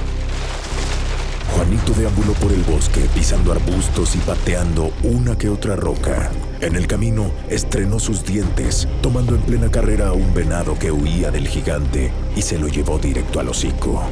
Juanito 1.54 1.92
deambuló 1.92 2.32
por 2.34 2.52
el 2.52 2.62
bosque, 2.62 3.00
pisando 3.14 3.52
arbustos 3.52 4.16
y 4.16 4.18
pateando 4.18 4.92
una 5.04 5.38
que 5.38 5.48
otra 5.48 5.76
roca. 5.76 6.30
En 6.60 6.74
el 6.74 6.86
camino, 6.86 7.30
estrenó 7.48 8.00
sus 8.00 8.24
dientes, 8.24 8.88
tomando 9.02 9.36
en 9.36 9.42
plena 9.42 9.70
carrera 9.70 10.08
a 10.08 10.12
un 10.14 10.34
venado 10.34 10.76
que 10.78 10.90
huía 10.90 11.30
del 11.30 11.46
gigante 11.46 12.10
y 12.34 12.42
se 12.42 12.58
lo 12.58 12.66
llevó 12.66 12.98
directo 12.98 13.38
al 13.38 13.48
hocico. 13.48 14.02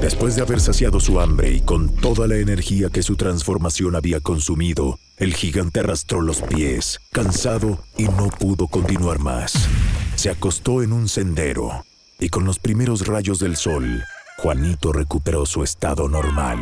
Después 0.00 0.34
de 0.36 0.42
haber 0.42 0.60
saciado 0.60 0.98
su 0.98 1.20
hambre 1.20 1.52
y 1.52 1.60
con 1.60 1.88
toda 1.88 2.26
la 2.26 2.36
energía 2.36 2.90
que 2.90 3.02
su 3.02 3.16
transformación 3.16 3.94
había 3.94 4.20
consumido, 4.20 4.98
el 5.18 5.34
gigante 5.34 5.80
arrastró 5.80 6.20
los 6.20 6.42
pies, 6.42 7.00
cansado 7.12 7.78
y 7.96 8.04
no 8.04 8.28
pudo 8.28 8.66
continuar 8.66 9.18
más. 9.18 9.52
Se 10.16 10.30
acostó 10.30 10.82
en 10.82 10.92
un 10.92 11.08
sendero 11.08 11.84
y 12.18 12.28
con 12.28 12.44
los 12.44 12.58
primeros 12.58 13.06
rayos 13.06 13.38
del 13.38 13.56
sol, 13.56 14.02
Juanito 14.38 14.92
recuperó 14.92 15.46
su 15.46 15.62
estado 15.62 16.08
normal. 16.08 16.58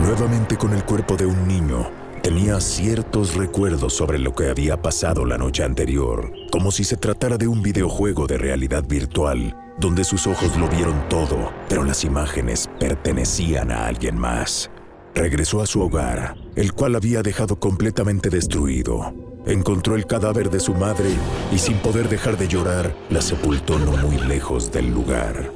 Nuevamente 0.00 0.56
con 0.56 0.72
el 0.74 0.84
cuerpo 0.84 1.16
de 1.16 1.26
un 1.26 1.46
niño, 1.48 1.90
tenía 2.22 2.60
ciertos 2.60 3.34
recuerdos 3.34 3.94
sobre 3.94 4.18
lo 4.18 4.34
que 4.34 4.48
había 4.48 4.80
pasado 4.80 5.24
la 5.24 5.38
noche 5.38 5.64
anterior, 5.64 6.32
como 6.50 6.70
si 6.70 6.84
se 6.84 6.96
tratara 6.96 7.38
de 7.38 7.48
un 7.48 7.62
videojuego 7.62 8.26
de 8.26 8.38
realidad 8.38 8.84
virtual, 8.86 9.56
donde 9.78 10.04
sus 10.04 10.26
ojos 10.26 10.56
lo 10.56 10.68
vieron 10.68 11.08
todo, 11.08 11.52
pero 11.68 11.84
las 11.84 12.04
imágenes 12.04 12.68
pertenecían 12.78 13.70
a 13.70 13.86
alguien 13.86 14.18
más. 14.18 14.70
Regresó 15.18 15.60
a 15.60 15.66
su 15.66 15.82
hogar, 15.82 16.36
el 16.54 16.74
cual 16.74 16.94
había 16.94 17.22
dejado 17.22 17.58
completamente 17.58 18.30
destruido. 18.30 19.12
Encontró 19.46 19.96
el 19.96 20.06
cadáver 20.06 20.48
de 20.48 20.60
su 20.60 20.74
madre 20.74 21.10
y 21.52 21.58
sin 21.58 21.76
poder 21.78 22.08
dejar 22.08 22.38
de 22.38 22.46
llorar, 22.46 22.94
la 23.10 23.20
sepultó 23.20 23.80
no 23.80 23.96
muy 23.96 24.16
lejos 24.16 24.70
del 24.70 24.94
lugar. 24.94 25.50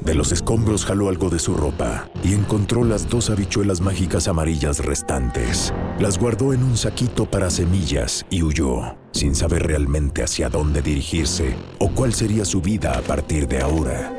De 0.00 0.16
los 0.16 0.32
escombros 0.32 0.84
jaló 0.84 1.08
algo 1.08 1.30
de 1.30 1.38
su 1.38 1.54
ropa 1.54 2.10
y 2.24 2.34
encontró 2.34 2.82
las 2.82 3.08
dos 3.08 3.30
habichuelas 3.30 3.80
mágicas 3.80 4.26
amarillas 4.26 4.84
restantes. 4.84 5.72
Las 6.00 6.18
guardó 6.18 6.52
en 6.52 6.64
un 6.64 6.76
saquito 6.76 7.30
para 7.30 7.48
semillas 7.48 8.26
y 8.28 8.42
huyó, 8.42 8.96
sin 9.12 9.36
saber 9.36 9.68
realmente 9.68 10.24
hacia 10.24 10.48
dónde 10.48 10.82
dirigirse 10.82 11.54
o 11.78 11.92
cuál 11.92 12.12
sería 12.12 12.44
su 12.44 12.60
vida 12.60 12.98
a 12.98 13.02
partir 13.02 13.46
de 13.46 13.60
ahora. 13.60 14.12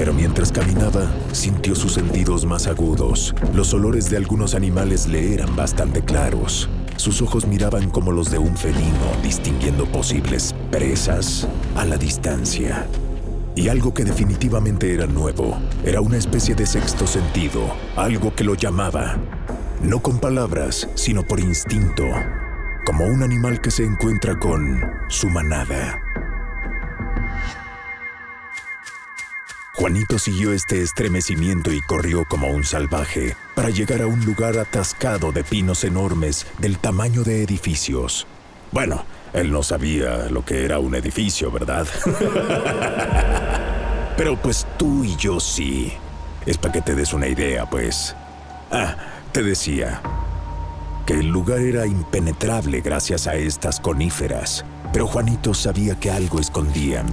Pero 0.00 0.14
mientras 0.14 0.50
caminaba, 0.50 1.12
sintió 1.32 1.74
sus 1.74 1.92
sentidos 1.92 2.46
más 2.46 2.66
agudos. 2.66 3.34
Los 3.52 3.74
olores 3.74 4.08
de 4.08 4.16
algunos 4.16 4.54
animales 4.54 5.06
le 5.06 5.34
eran 5.34 5.54
bastante 5.54 6.00
claros. 6.00 6.70
Sus 6.96 7.20
ojos 7.20 7.46
miraban 7.46 7.90
como 7.90 8.10
los 8.10 8.30
de 8.30 8.38
un 8.38 8.56
felino, 8.56 9.12
distinguiendo 9.22 9.84
posibles 9.84 10.54
presas 10.70 11.46
a 11.76 11.84
la 11.84 11.98
distancia. 11.98 12.86
Y 13.54 13.68
algo 13.68 13.92
que 13.92 14.04
definitivamente 14.04 14.94
era 14.94 15.06
nuevo, 15.06 15.58
era 15.84 16.00
una 16.00 16.16
especie 16.16 16.54
de 16.54 16.64
sexto 16.64 17.06
sentido, 17.06 17.60
algo 17.94 18.34
que 18.34 18.44
lo 18.44 18.54
llamaba, 18.54 19.18
no 19.82 20.00
con 20.00 20.18
palabras, 20.18 20.88
sino 20.94 21.24
por 21.24 21.40
instinto, 21.40 22.04
como 22.86 23.04
un 23.04 23.22
animal 23.22 23.60
que 23.60 23.70
se 23.70 23.84
encuentra 23.84 24.38
con 24.38 24.80
su 25.10 25.28
manada. 25.28 26.09
Juanito 29.80 30.18
siguió 30.18 30.52
este 30.52 30.82
estremecimiento 30.82 31.72
y 31.72 31.80
corrió 31.80 32.26
como 32.26 32.48
un 32.48 32.64
salvaje 32.64 33.34
para 33.54 33.70
llegar 33.70 34.02
a 34.02 34.06
un 34.06 34.22
lugar 34.26 34.58
atascado 34.58 35.32
de 35.32 35.42
pinos 35.42 35.84
enormes 35.84 36.46
del 36.58 36.76
tamaño 36.76 37.22
de 37.22 37.42
edificios. 37.42 38.26
Bueno, 38.72 39.06
él 39.32 39.50
no 39.50 39.62
sabía 39.62 40.28
lo 40.28 40.44
que 40.44 40.66
era 40.66 40.80
un 40.80 40.96
edificio, 40.96 41.50
¿verdad? 41.50 41.86
Pero 44.18 44.36
pues 44.36 44.66
tú 44.76 45.02
y 45.02 45.16
yo 45.16 45.40
sí. 45.40 45.94
Es 46.44 46.58
para 46.58 46.72
que 46.72 46.82
te 46.82 46.94
des 46.94 47.14
una 47.14 47.28
idea, 47.28 47.64
pues. 47.64 48.14
Ah, 48.70 48.96
te 49.32 49.42
decía 49.42 50.02
que 51.06 51.14
el 51.14 51.28
lugar 51.28 51.60
era 51.60 51.86
impenetrable 51.86 52.82
gracias 52.82 53.26
a 53.26 53.36
estas 53.36 53.80
coníferas, 53.80 54.62
pero 54.92 55.06
Juanito 55.06 55.54
sabía 55.54 55.98
que 55.98 56.10
algo 56.10 56.38
escondían. 56.38 57.06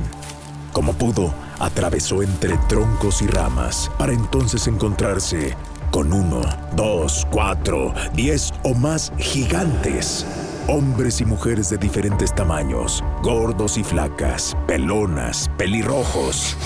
Como 0.73 0.93
pudo, 0.93 1.33
atravesó 1.59 2.21
entre 2.21 2.57
troncos 2.69 3.21
y 3.21 3.27
ramas 3.27 3.91
para 3.97 4.13
entonces 4.13 4.67
encontrarse 4.67 5.55
con 5.91 6.13
uno, 6.13 6.41
dos, 6.75 7.25
cuatro, 7.31 7.93
diez 8.13 8.53
o 8.63 8.73
más 8.73 9.11
gigantes. 9.17 10.25
Hombres 10.67 11.21
y 11.21 11.25
mujeres 11.25 11.69
de 11.69 11.77
diferentes 11.77 12.35
tamaños, 12.35 13.03
gordos 13.23 13.77
y 13.77 13.83
flacas, 13.83 14.55
pelonas, 14.67 15.49
pelirrojos. 15.57 16.57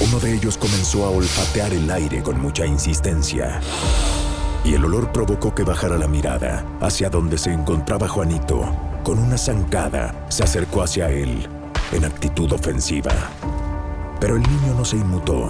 Uno 0.00 0.20
de 0.20 0.34
ellos 0.34 0.56
comenzó 0.56 1.04
a 1.04 1.10
olfatear 1.10 1.72
el 1.72 1.90
aire 1.90 2.22
con 2.22 2.40
mucha 2.40 2.64
insistencia. 2.64 3.60
Y 4.64 4.74
el 4.74 4.84
olor 4.84 5.10
provocó 5.12 5.54
que 5.54 5.64
bajara 5.64 5.98
la 5.98 6.06
mirada 6.06 6.64
hacia 6.80 7.10
donde 7.10 7.36
se 7.36 7.52
encontraba 7.52 8.06
Juanito. 8.06 8.60
Con 9.02 9.18
una 9.18 9.36
zancada 9.36 10.14
se 10.28 10.44
acercó 10.44 10.82
hacia 10.82 11.10
él, 11.10 11.48
en 11.92 12.04
actitud 12.04 12.52
ofensiva. 12.52 13.12
Pero 14.20 14.36
el 14.36 14.42
niño 14.42 14.74
no 14.76 14.84
se 14.84 14.96
inmutó. 14.96 15.48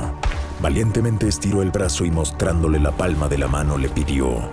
Valientemente 0.61 1.29
estiró 1.29 1.63
el 1.63 1.71
brazo 1.71 2.05
y 2.05 2.11
mostrándole 2.11 2.81
la 2.81 2.93
palma 2.93 3.29
de 3.29 3.39
la 3.39 3.49
mano 3.49 3.79
le 3.79 3.89
pidió. 3.89 4.51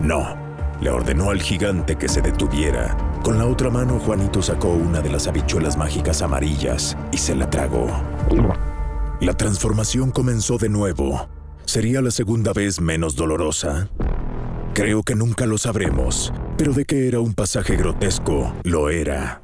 No, 0.00 0.36
le 0.80 0.90
ordenó 0.90 1.30
al 1.30 1.40
gigante 1.40 1.96
que 1.96 2.08
se 2.08 2.20
detuviera. 2.20 2.96
Con 3.22 3.38
la 3.38 3.46
otra 3.46 3.70
mano 3.70 3.98
Juanito 4.00 4.42
sacó 4.42 4.68
una 4.68 5.00
de 5.00 5.10
las 5.10 5.26
habichuelas 5.26 5.76
mágicas 5.76 6.20
amarillas 6.20 6.96
y 7.12 7.18
se 7.18 7.34
la 7.34 7.48
tragó. 7.48 7.86
La 9.20 9.34
transformación 9.34 10.10
comenzó 10.10 10.58
de 10.58 10.68
nuevo. 10.68 11.28
¿Sería 11.64 12.02
la 12.02 12.10
segunda 12.10 12.52
vez 12.52 12.80
menos 12.80 13.16
dolorosa? 13.16 13.88
Creo 14.74 15.02
que 15.04 15.14
nunca 15.14 15.46
lo 15.46 15.56
sabremos, 15.56 16.32
pero 16.58 16.72
de 16.72 16.84
que 16.84 17.06
era 17.06 17.20
un 17.20 17.32
pasaje 17.32 17.76
grotesco, 17.76 18.52
lo 18.64 18.90
era. 18.90 19.43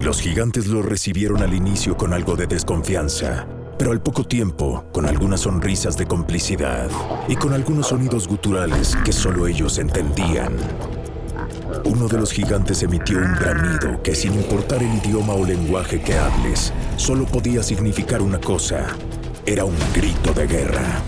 Los 0.00 0.22
gigantes 0.22 0.66
lo 0.66 0.80
recibieron 0.80 1.42
al 1.42 1.52
inicio 1.52 1.94
con 1.94 2.14
algo 2.14 2.34
de 2.34 2.46
desconfianza, 2.46 3.46
pero 3.78 3.92
al 3.92 4.02
poco 4.02 4.24
tiempo, 4.24 4.86
con 4.92 5.04
algunas 5.04 5.40
sonrisas 5.40 5.98
de 5.98 6.06
complicidad 6.06 6.88
y 7.28 7.36
con 7.36 7.52
algunos 7.52 7.88
sonidos 7.88 8.26
guturales 8.26 8.96
que 9.04 9.12
solo 9.12 9.46
ellos 9.46 9.76
entendían. 9.76 10.56
Uno 11.84 12.08
de 12.08 12.16
los 12.16 12.32
gigantes 12.32 12.82
emitió 12.82 13.18
un 13.18 13.34
bramido 13.34 14.02
que 14.02 14.14
sin 14.14 14.32
importar 14.32 14.82
el 14.82 14.94
idioma 15.04 15.34
o 15.34 15.44
lenguaje 15.44 16.00
que 16.00 16.14
hables, 16.14 16.72
solo 16.96 17.26
podía 17.26 17.62
significar 17.62 18.22
una 18.22 18.40
cosa. 18.40 18.86
Era 19.44 19.66
un 19.66 19.76
grito 19.94 20.32
de 20.32 20.46
guerra. 20.46 21.02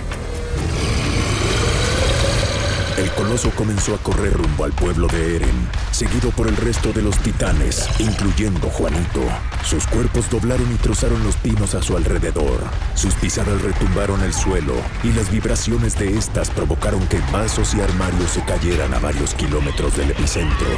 El 3.02 3.10
coloso 3.14 3.50
comenzó 3.56 3.96
a 3.96 3.98
correr 3.98 4.32
rumbo 4.32 4.64
al 4.64 4.70
pueblo 4.70 5.08
de 5.08 5.34
Eren, 5.34 5.68
seguido 5.90 6.30
por 6.30 6.46
el 6.46 6.56
resto 6.56 6.92
de 6.92 7.02
los 7.02 7.18
titanes, 7.18 7.88
incluyendo 7.98 8.70
Juanito. 8.70 9.20
Sus 9.64 9.88
cuerpos 9.88 10.30
doblaron 10.30 10.70
y 10.72 10.76
trozaron 10.76 11.20
los 11.24 11.34
pinos 11.34 11.74
a 11.74 11.82
su 11.82 11.96
alrededor. 11.96 12.60
Sus 12.94 13.14
pisadas 13.14 13.60
retumbaron 13.60 14.22
el 14.22 14.32
suelo 14.32 14.74
y 15.02 15.12
las 15.14 15.32
vibraciones 15.32 15.98
de 15.98 16.16
estas 16.16 16.50
provocaron 16.50 17.04
que 17.08 17.18
vasos 17.32 17.74
y 17.74 17.80
armarios 17.80 18.30
se 18.30 18.44
cayeran 18.44 18.94
a 18.94 19.00
varios 19.00 19.34
kilómetros 19.34 19.96
del 19.96 20.12
epicentro. 20.12 20.68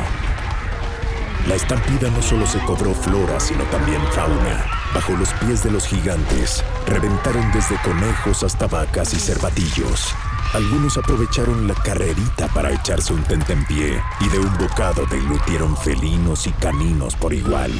La 1.46 1.56
estampida 1.56 2.08
no 2.08 2.22
solo 2.22 2.46
se 2.46 2.58
cobró 2.60 2.94
flora, 2.94 3.38
sino 3.38 3.64
también 3.64 4.00
fauna. 4.12 4.64
Bajo 4.94 5.12
los 5.12 5.28
pies 5.34 5.62
de 5.62 5.70
los 5.70 5.86
gigantes, 5.86 6.64
reventaron 6.86 7.52
desde 7.52 7.76
conejos 7.82 8.42
hasta 8.42 8.66
vacas 8.66 9.12
y 9.12 9.18
cervatillos. 9.18 10.14
Algunos 10.52 10.96
aprovecharon 10.96 11.66
la 11.66 11.74
carrerita 11.74 12.46
para 12.48 12.72
echarse 12.72 13.12
un 13.12 13.22
tentempié 13.24 14.00
y 14.20 14.28
de 14.28 14.38
un 14.38 14.56
bocado 14.58 15.04
deglutieron 15.06 15.76
felinos 15.76 16.46
y 16.46 16.50
caninos 16.52 17.16
por 17.16 17.34
igual. 17.34 17.72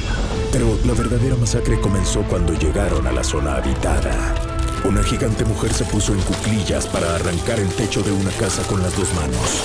Pero 0.51 0.77
la 0.85 0.93
verdadera 0.93 1.35
masacre 1.35 1.79
comenzó 1.79 2.23
cuando 2.23 2.53
llegaron 2.53 3.07
a 3.07 3.11
la 3.11 3.23
zona 3.23 3.55
habitada. 3.55 4.35
Una 4.83 5.03
gigante 5.03 5.45
mujer 5.45 5.73
se 5.73 5.85
puso 5.85 6.13
en 6.13 6.21
cuclillas 6.21 6.85
para 6.87 7.15
arrancar 7.15 7.59
el 7.59 7.69
techo 7.69 8.03
de 8.03 8.11
una 8.11 8.31
casa 8.31 8.61
con 8.63 8.81
las 8.81 8.95
dos 8.97 9.13
manos. 9.15 9.63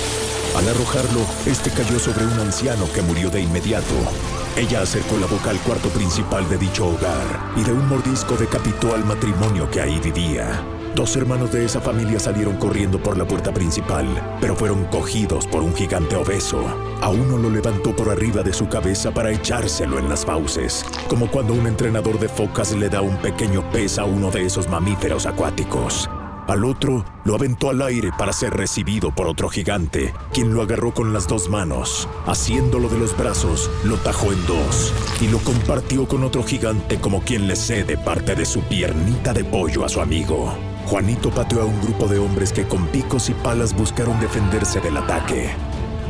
Al 0.55 0.67
arrojarlo, 0.67 1.21
este 1.45 1.69
cayó 1.69 1.99
sobre 1.99 2.25
un 2.25 2.39
anciano 2.39 2.91
que 2.93 3.01
murió 3.01 3.29
de 3.29 3.41
inmediato. 3.41 3.95
Ella 4.57 4.81
acercó 4.81 5.17
la 5.17 5.27
boca 5.27 5.49
al 5.49 5.59
cuarto 5.59 5.89
principal 5.89 6.47
de 6.49 6.57
dicho 6.57 6.87
hogar 6.87 7.53
y 7.55 7.63
de 7.63 7.71
un 7.71 7.87
mordisco 7.87 8.35
decapitó 8.35 8.95
al 8.95 9.05
matrimonio 9.05 9.69
que 9.69 9.81
ahí 9.81 9.99
vivía. 9.99 10.61
Dos 10.95 11.15
hermanos 11.15 11.53
de 11.53 11.63
esa 11.63 11.79
familia 11.79 12.19
salieron 12.19 12.57
corriendo 12.57 13.01
por 13.01 13.17
la 13.17 13.25
puerta 13.25 13.53
principal, 13.53 14.05
pero 14.41 14.57
fueron 14.57 14.83
cogidos 14.85 15.47
por 15.47 15.63
un 15.63 15.73
gigante 15.73 16.17
obeso. 16.17 16.61
A 17.01 17.09
uno 17.09 17.37
lo 17.37 17.49
levantó 17.49 17.95
por 17.95 18.09
arriba 18.09 18.43
de 18.43 18.51
su 18.51 18.67
cabeza 18.67 19.13
para 19.13 19.31
echárselo 19.31 19.99
en 19.99 20.09
las 20.09 20.25
fauces, 20.25 20.85
como 21.07 21.31
cuando 21.31 21.53
un 21.53 21.65
entrenador 21.65 22.19
de 22.19 22.27
focas 22.27 22.73
le 22.73 22.89
da 22.89 23.01
un 23.01 23.15
pequeño 23.17 23.63
pez 23.71 23.99
a 23.99 24.03
uno 24.03 24.31
de 24.31 24.45
esos 24.45 24.67
mamíferos 24.67 25.25
acuáticos. 25.25 26.09
Al 26.47 26.65
otro 26.65 27.05
lo 27.23 27.35
aventó 27.35 27.69
al 27.69 27.81
aire 27.83 28.09
para 28.17 28.33
ser 28.33 28.53
recibido 28.53 29.11
por 29.15 29.27
otro 29.27 29.47
gigante, 29.47 30.13
quien 30.33 30.53
lo 30.53 30.61
agarró 30.61 30.93
con 30.93 31.13
las 31.13 31.25
dos 31.25 31.47
manos. 31.49 32.09
Haciéndolo 32.25 32.89
de 32.89 32.97
los 32.99 33.15
brazos, 33.17 33.71
lo 33.85 33.95
tajó 33.95 34.33
en 34.33 34.45
dos 34.45 34.93
y 35.21 35.29
lo 35.29 35.37
compartió 35.37 36.05
con 36.05 36.25
otro 36.25 36.43
gigante 36.43 36.99
como 36.99 37.21
quien 37.21 37.47
le 37.47 37.55
cede 37.55 37.95
parte 37.95 38.35
de 38.35 38.43
su 38.43 38.59
piernita 38.63 39.31
de 39.31 39.45
pollo 39.45 39.85
a 39.85 39.89
su 39.89 40.01
amigo. 40.01 40.53
Juanito 40.91 41.29
pateó 41.29 41.61
a 41.61 41.65
un 41.65 41.79
grupo 41.79 42.09
de 42.09 42.19
hombres 42.19 42.51
que 42.51 42.67
con 42.67 42.85
picos 42.87 43.29
y 43.29 43.33
palas 43.33 43.73
buscaron 43.73 44.19
defenderse 44.19 44.81
del 44.81 44.97
ataque. 44.97 45.51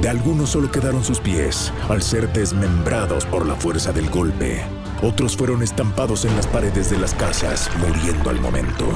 De 0.02 0.10
algunos 0.10 0.50
solo 0.50 0.72
quedaron 0.72 1.04
sus 1.04 1.20
pies, 1.20 1.72
al 1.88 2.02
ser 2.02 2.34
desmembrados 2.34 3.28
por 3.28 3.46
la 3.46 3.54
fuerza 3.54 3.92
del 3.92 4.10
golpe. 4.10 4.60
Otros 5.04 5.38
fueron 5.38 5.62
estampados 5.62 6.26
en 6.26 6.36
las 6.36 6.48
paredes 6.48 6.90
de 6.90 6.98
las 6.98 7.14
casas, 7.14 7.70
muriendo 7.78 8.32
al 8.32 8.42
momento. 8.42 8.88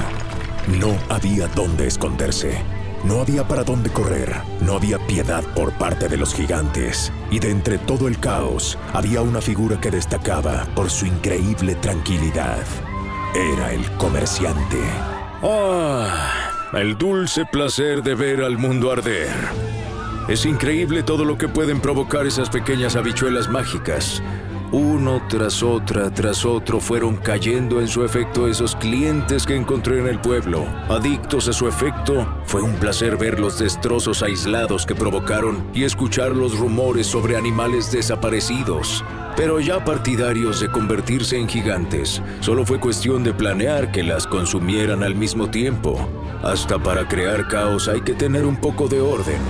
No 0.80 0.92
había 1.08 1.46
dónde 1.46 1.86
esconderse. 1.86 2.60
No 3.04 3.20
había 3.20 3.46
para 3.46 3.62
dónde 3.62 3.88
correr. 3.88 4.34
No 4.62 4.74
había 4.74 4.98
piedad 5.06 5.44
por 5.54 5.70
parte 5.74 6.08
de 6.08 6.16
los 6.16 6.34
gigantes. 6.34 7.12
Y 7.30 7.38
de 7.38 7.52
entre 7.52 7.78
todo 7.78 8.08
el 8.08 8.18
caos, 8.18 8.76
había 8.92 9.22
una 9.22 9.40
figura 9.40 9.80
que 9.80 9.92
destacaba 9.92 10.64
por 10.74 10.90
su 10.90 11.06
increíble 11.06 11.76
tranquilidad. 11.76 12.64
Era 13.36 13.72
el 13.72 13.88
comerciante. 13.98 14.80
Ah, 15.48 16.50
el 16.72 16.98
dulce 16.98 17.44
placer 17.44 18.02
de 18.02 18.16
ver 18.16 18.42
al 18.42 18.58
mundo 18.58 18.90
arder. 18.90 19.30
Es 20.26 20.44
increíble 20.44 21.04
todo 21.04 21.24
lo 21.24 21.38
que 21.38 21.46
pueden 21.46 21.80
provocar 21.80 22.26
esas 22.26 22.50
pequeñas 22.50 22.96
habichuelas 22.96 23.48
mágicas. 23.48 24.20
Uno 24.72 25.22
tras 25.28 25.62
otra, 25.62 26.10
tras 26.10 26.44
otro 26.44 26.80
fueron 26.80 27.16
cayendo 27.16 27.80
en 27.80 27.86
su 27.86 28.04
efecto 28.04 28.48
esos 28.48 28.74
clientes 28.74 29.46
que 29.46 29.54
encontré 29.54 30.00
en 30.00 30.08
el 30.08 30.18
pueblo. 30.18 30.66
Adictos 30.88 31.46
a 31.46 31.52
su 31.52 31.68
efecto, 31.68 32.26
fue 32.46 32.62
un 32.62 32.74
placer 32.74 33.16
ver 33.16 33.38
los 33.38 33.60
destrozos 33.60 34.24
aislados 34.24 34.84
que 34.84 34.96
provocaron 34.96 35.64
y 35.72 35.84
escuchar 35.84 36.34
los 36.34 36.58
rumores 36.58 37.06
sobre 37.06 37.36
animales 37.36 37.92
desaparecidos. 37.92 39.04
Pero 39.36 39.60
ya 39.60 39.84
partidarios 39.84 40.60
de 40.60 40.70
convertirse 40.70 41.38
en 41.38 41.46
gigantes, 41.46 42.22
solo 42.40 42.64
fue 42.64 42.80
cuestión 42.80 43.22
de 43.22 43.34
planear 43.34 43.92
que 43.92 44.02
las 44.02 44.26
consumieran 44.26 45.02
al 45.02 45.14
mismo 45.14 45.50
tiempo. 45.50 46.08
Hasta 46.42 46.78
para 46.78 47.06
crear 47.06 47.46
caos 47.46 47.86
hay 47.86 48.00
que 48.00 48.14
tener 48.14 48.46
un 48.46 48.56
poco 48.56 48.88
de 48.88 49.02
orden. 49.02 49.40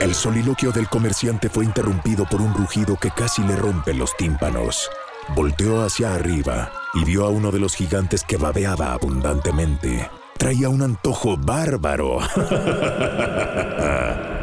El 0.00 0.12
soliloquio 0.14 0.72
del 0.72 0.88
comerciante 0.88 1.48
fue 1.48 1.64
interrumpido 1.64 2.26
por 2.26 2.42
un 2.42 2.52
rugido 2.52 2.96
que 2.96 3.10
casi 3.10 3.42
le 3.42 3.54
rompe 3.54 3.94
los 3.94 4.16
tímpanos. 4.16 4.90
Volteó 5.34 5.82
hacia 5.82 6.14
arriba 6.14 6.72
y 6.94 7.04
vio 7.04 7.24
a 7.24 7.28
uno 7.28 7.52
de 7.52 7.60
los 7.60 7.76
gigantes 7.76 8.24
que 8.24 8.36
babeaba 8.36 8.92
abundantemente. 8.92 10.10
Traía 10.36 10.68
un 10.68 10.82
antojo 10.82 11.36
bárbaro. 11.36 12.18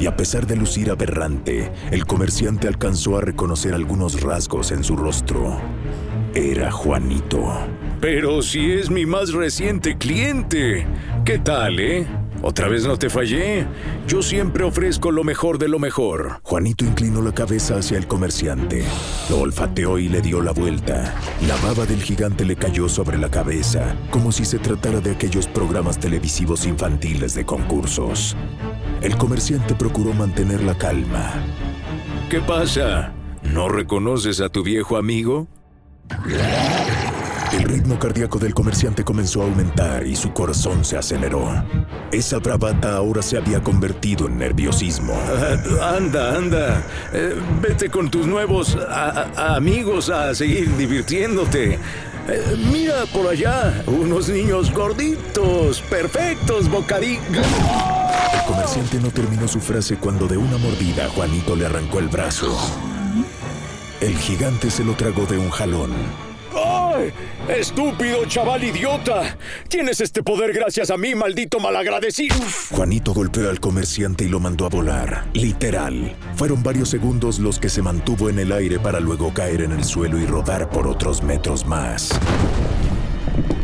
y 0.00 0.06
a 0.06 0.16
pesar 0.16 0.46
de 0.46 0.56
lucir 0.56 0.90
aberrante, 0.90 1.70
el 1.90 2.06
comerciante 2.06 2.68
alcanzó 2.68 3.18
a 3.18 3.20
reconocer 3.20 3.74
algunos 3.74 4.20
rasgos 4.20 4.70
en 4.70 4.84
su 4.84 4.96
rostro. 4.96 5.60
Era 6.34 6.70
Juanito. 6.70 7.44
Pero 8.00 8.42
si 8.42 8.72
es 8.72 8.90
mi 8.90 9.06
más 9.06 9.32
reciente 9.32 9.98
cliente. 9.98 10.86
¿Qué 11.24 11.38
tal, 11.38 11.80
eh? 11.80 12.06
¿Otra 12.40 12.68
vez 12.68 12.86
no 12.86 12.96
te 12.96 13.10
fallé? 13.10 13.66
Yo 14.06 14.22
siempre 14.22 14.64
ofrezco 14.64 15.10
lo 15.10 15.24
mejor 15.24 15.58
de 15.58 15.68
lo 15.68 15.78
mejor. 15.78 16.40
Juanito 16.44 16.84
inclinó 16.84 17.20
la 17.20 17.32
cabeza 17.32 17.76
hacia 17.76 17.98
el 17.98 18.06
comerciante, 18.06 18.84
lo 19.28 19.40
olfateó 19.40 19.98
y 19.98 20.08
le 20.08 20.20
dio 20.20 20.40
la 20.40 20.52
vuelta. 20.52 21.14
La 21.48 21.56
baba 21.56 21.84
del 21.84 22.02
gigante 22.02 22.44
le 22.44 22.54
cayó 22.56 22.88
sobre 22.88 23.18
la 23.18 23.30
cabeza, 23.30 23.96
como 24.10 24.30
si 24.30 24.44
se 24.44 24.58
tratara 24.58 25.00
de 25.00 25.10
aquellos 25.10 25.48
programas 25.48 25.98
televisivos 25.98 26.64
infantiles 26.64 27.34
de 27.34 27.44
concursos. 27.44 28.36
El 29.02 29.16
comerciante 29.16 29.74
procuró 29.74 30.12
mantener 30.12 30.62
la 30.62 30.78
calma. 30.78 31.32
¿Qué 32.30 32.40
pasa? 32.40 33.12
¿No 33.42 33.68
reconoces 33.68 34.40
a 34.40 34.48
tu 34.48 34.62
viejo 34.62 34.96
amigo? 34.96 35.48
El 37.58 37.64
ritmo 37.64 37.98
cardíaco 37.98 38.38
del 38.38 38.54
comerciante 38.54 39.02
comenzó 39.02 39.42
a 39.42 39.46
aumentar 39.46 40.06
y 40.06 40.14
su 40.14 40.32
corazón 40.32 40.84
se 40.84 40.96
aceleró. 40.96 41.50
Esa 42.12 42.38
bravata 42.38 42.94
ahora 42.94 43.20
se 43.20 43.36
había 43.36 43.60
convertido 43.60 44.28
en 44.28 44.38
nerviosismo. 44.38 45.12
Ah, 45.80 45.96
anda, 45.96 46.36
anda. 46.36 46.86
Eh, 47.12 47.34
vete 47.60 47.90
con 47.90 48.10
tus 48.10 48.28
nuevos 48.28 48.78
amigos 49.36 50.08
a 50.08 50.36
seguir 50.36 50.76
divirtiéndote. 50.76 51.80
Eh, 52.28 52.56
mira 52.70 53.06
por 53.12 53.26
allá, 53.26 53.82
unos 53.88 54.28
niños 54.28 54.72
gorditos, 54.72 55.80
perfectos, 55.82 56.70
bocadillos. 56.70 57.44
El 58.34 58.46
comerciante 58.46 59.00
no 59.00 59.10
terminó 59.10 59.48
su 59.48 59.58
frase 59.58 59.96
cuando 59.96 60.28
de 60.28 60.36
una 60.36 60.58
mordida 60.58 61.08
Juanito 61.08 61.56
le 61.56 61.66
arrancó 61.66 61.98
el 61.98 62.06
brazo. 62.06 62.56
El 64.00 64.16
gigante 64.16 64.70
se 64.70 64.84
lo 64.84 64.94
tragó 64.94 65.26
de 65.26 65.38
un 65.38 65.50
jalón. 65.50 66.27
¡Estúpido 67.48 68.24
chaval 68.26 68.64
idiota! 68.64 69.36
Tienes 69.68 70.00
este 70.00 70.22
poder 70.22 70.52
gracias 70.52 70.90
a 70.90 70.96
mí, 70.96 71.14
maldito 71.14 71.60
malagradecido. 71.60 72.36
Juanito 72.70 73.14
golpeó 73.14 73.48
al 73.48 73.60
comerciante 73.60 74.24
y 74.24 74.28
lo 74.28 74.40
mandó 74.40 74.66
a 74.66 74.68
volar. 74.68 75.24
Literal. 75.32 76.14
Fueron 76.34 76.62
varios 76.62 76.88
segundos 76.88 77.38
los 77.38 77.58
que 77.58 77.68
se 77.68 77.82
mantuvo 77.82 78.28
en 78.28 78.38
el 78.38 78.52
aire 78.52 78.78
para 78.78 79.00
luego 79.00 79.32
caer 79.32 79.62
en 79.62 79.72
el 79.72 79.84
suelo 79.84 80.18
y 80.18 80.26
rodar 80.26 80.70
por 80.70 80.86
otros 80.86 81.22
metros 81.22 81.66
más. 81.66 82.18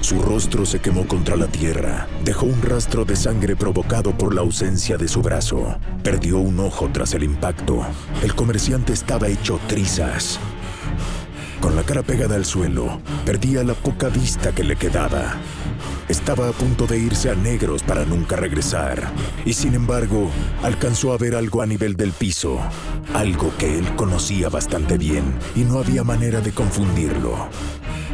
Su 0.00 0.20
rostro 0.20 0.66
se 0.66 0.80
quemó 0.80 1.08
contra 1.08 1.34
la 1.34 1.46
tierra, 1.46 2.06
dejó 2.24 2.44
un 2.44 2.60
rastro 2.60 3.06
de 3.06 3.16
sangre 3.16 3.56
provocado 3.56 4.16
por 4.16 4.34
la 4.34 4.42
ausencia 4.42 4.98
de 4.98 5.08
su 5.08 5.22
brazo. 5.22 5.78
Perdió 6.02 6.38
un 6.38 6.60
ojo 6.60 6.90
tras 6.92 7.14
el 7.14 7.22
impacto. 7.22 7.86
El 8.22 8.34
comerciante 8.34 8.92
estaba 8.92 9.28
hecho 9.28 9.58
trizas. 9.66 10.38
Con 11.64 11.76
la 11.76 11.82
cara 11.82 12.02
pegada 12.02 12.34
al 12.34 12.44
suelo, 12.44 13.00
perdía 13.24 13.64
la 13.64 13.72
poca 13.72 14.10
vista 14.10 14.54
que 14.54 14.62
le 14.62 14.76
quedaba. 14.76 15.36
Estaba 16.10 16.50
a 16.50 16.52
punto 16.52 16.86
de 16.86 16.98
irse 16.98 17.30
a 17.30 17.34
negros 17.34 17.82
para 17.82 18.04
nunca 18.04 18.36
regresar, 18.36 19.10
y 19.46 19.54
sin 19.54 19.74
embargo, 19.74 20.30
alcanzó 20.62 21.14
a 21.14 21.16
ver 21.16 21.34
algo 21.34 21.62
a 21.62 21.66
nivel 21.66 21.96
del 21.96 22.12
piso, 22.12 22.60
algo 23.14 23.50
que 23.56 23.78
él 23.78 23.96
conocía 23.96 24.50
bastante 24.50 24.98
bien 24.98 25.24
y 25.56 25.60
no 25.60 25.78
había 25.78 26.04
manera 26.04 26.42
de 26.42 26.52
confundirlo. 26.52 27.48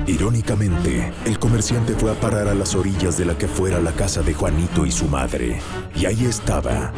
Irónicamente, 0.06 1.12
el 1.24 1.40
comerciante 1.40 1.94
fue 1.94 2.12
a 2.12 2.20
parar 2.20 2.46
a 2.46 2.54
las 2.54 2.76
orillas 2.76 3.18
de 3.18 3.24
la 3.24 3.36
que 3.36 3.48
fuera 3.48 3.80
la 3.80 3.90
casa 3.90 4.22
de 4.22 4.32
Juanito 4.32 4.86
y 4.86 4.92
su 4.92 5.08
madre, 5.08 5.60
y 5.96 6.06
ahí 6.06 6.24
estaba, 6.24 6.92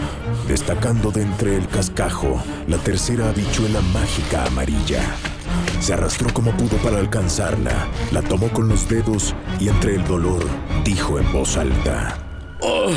destacando 0.47 1.11
de 1.12 1.23
entre 1.23 1.57
el 1.57 1.67
cascajo, 1.67 2.43
la 2.69 2.77
tercera 2.77 3.31
habichuela 3.31 3.81
mágica 3.95 4.45
amarilla. 4.45 5.17
Se 5.83 5.92
arrastró 5.92 6.33
como 6.33 6.57
pudo 6.57 6.77
para 6.77 6.99
alcanzarla, 6.99 7.88
la 8.12 8.23
tomó 8.23 8.49
con 8.53 8.68
los 8.68 8.88
dedos 8.88 9.35
y 9.59 9.66
entre 9.66 9.97
el 9.97 10.05
dolor 10.05 10.45
dijo 10.85 11.18
en 11.18 11.33
voz 11.33 11.57
alta. 11.57 12.16
Oh, 12.61 12.92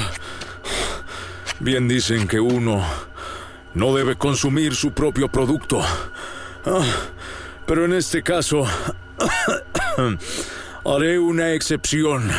bien 1.60 1.88
dicen 1.88 2.28
que 2.28 2.40
uno 2.40 2.84
no 3.74 3.96
debe 3.96 4.16
consumir 4.18 4.76
su 4.76 4.92
propio 4.92 5.32
producto. 5.32 5.82
Ah, 6.64 6.86
pero 7.66 7.86
en 7.86 7.94
este 7.94 8.22
caso, 8.22 8.68
haré 10.86 11.18
una 11.18 11.54
excepción. 11.54 12.30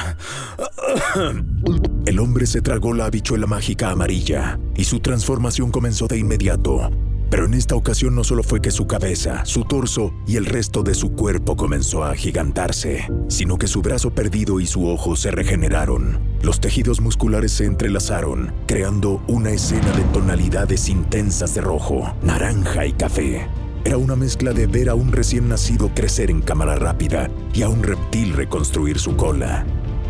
El 2.06 2.20
hombre 2.20 2.46
se 2.46 2.62
tragó 2.62 2.94
la 2.94 3.06
habichuela 3.06 3.48
mágica 3.48 3.90
amarilla 3.90 4.60
y 4.76 4.84
su 4.84 5.00
transformación 5.00 5.72
comenzó 5.72 6.06
de 6.06 6.18
inmediato. 6.18 6.88
Pero 7.30 7.46
en 7.46 7.54
esta 7.54 7.74
ocasión 7.74 8.14
no 8.14 8.24
solo 8.24 8.42
fue 8.42 8.60
que 8.60 8.70
su 8.70 8.86
cabeza, 8.86 9.44
su 9.44 9.64
torso 9.64 10.12
y 10.26 10.36
el 10.36 10.46
resto 10.46 10.82
de 10.82 10.94
su 10.94 11.12
cuerpo 11.12 11.56
comenzó 11.56 12.04
a 12.04 12.10
agigantarse, 12.10 13.08
sino 13.28 13.58
que 13.58 13.66
su 13.66 13.82
brazo 13.82 14.10
perdido 14.10 14.60
y 14.60 14.66
su 14.66 14.88
ojo 14.88 15.16
se 15.16 15.30
regeneraron. 15.30 16.20
Los 16.42 16.60
tejidos 16.60 17.00
musculares 17.00 17.52
se 17.52 17.64
entrelazaron, 17.64 18.54
creando 18.66 19.22
una 19.26 19.50
escena 19.50 19.90
de 19.92 20.02
tonalidades 20.12 20.88
intensas 20.88 21.54
de 21.54 21.60
rojo, 21.60 22.14
naranja 22.22 22.86
y 22.86 22.92
café. 22.92 23.48
Era 23.84 23.98
una 23.98 24.16
mezcla 24.16 24.52
de 24.52 24.66
ver 24.66 24.88
a 24.88 24.94
un 24.94 25.12
recién 25.12 25.48
nacido 25.48 25.90
crecer 25.94 26.30
en 26.30 26.42
cámara 26.42 26.74
rápida 26.74 27.30
y 27.54 27.62
a 27.62 27.68
un 27.68 27.82
reptil 27.82 28.32
reconstruir 28.32 28.98
su 28.98 29.16
cola. 29.16 29.64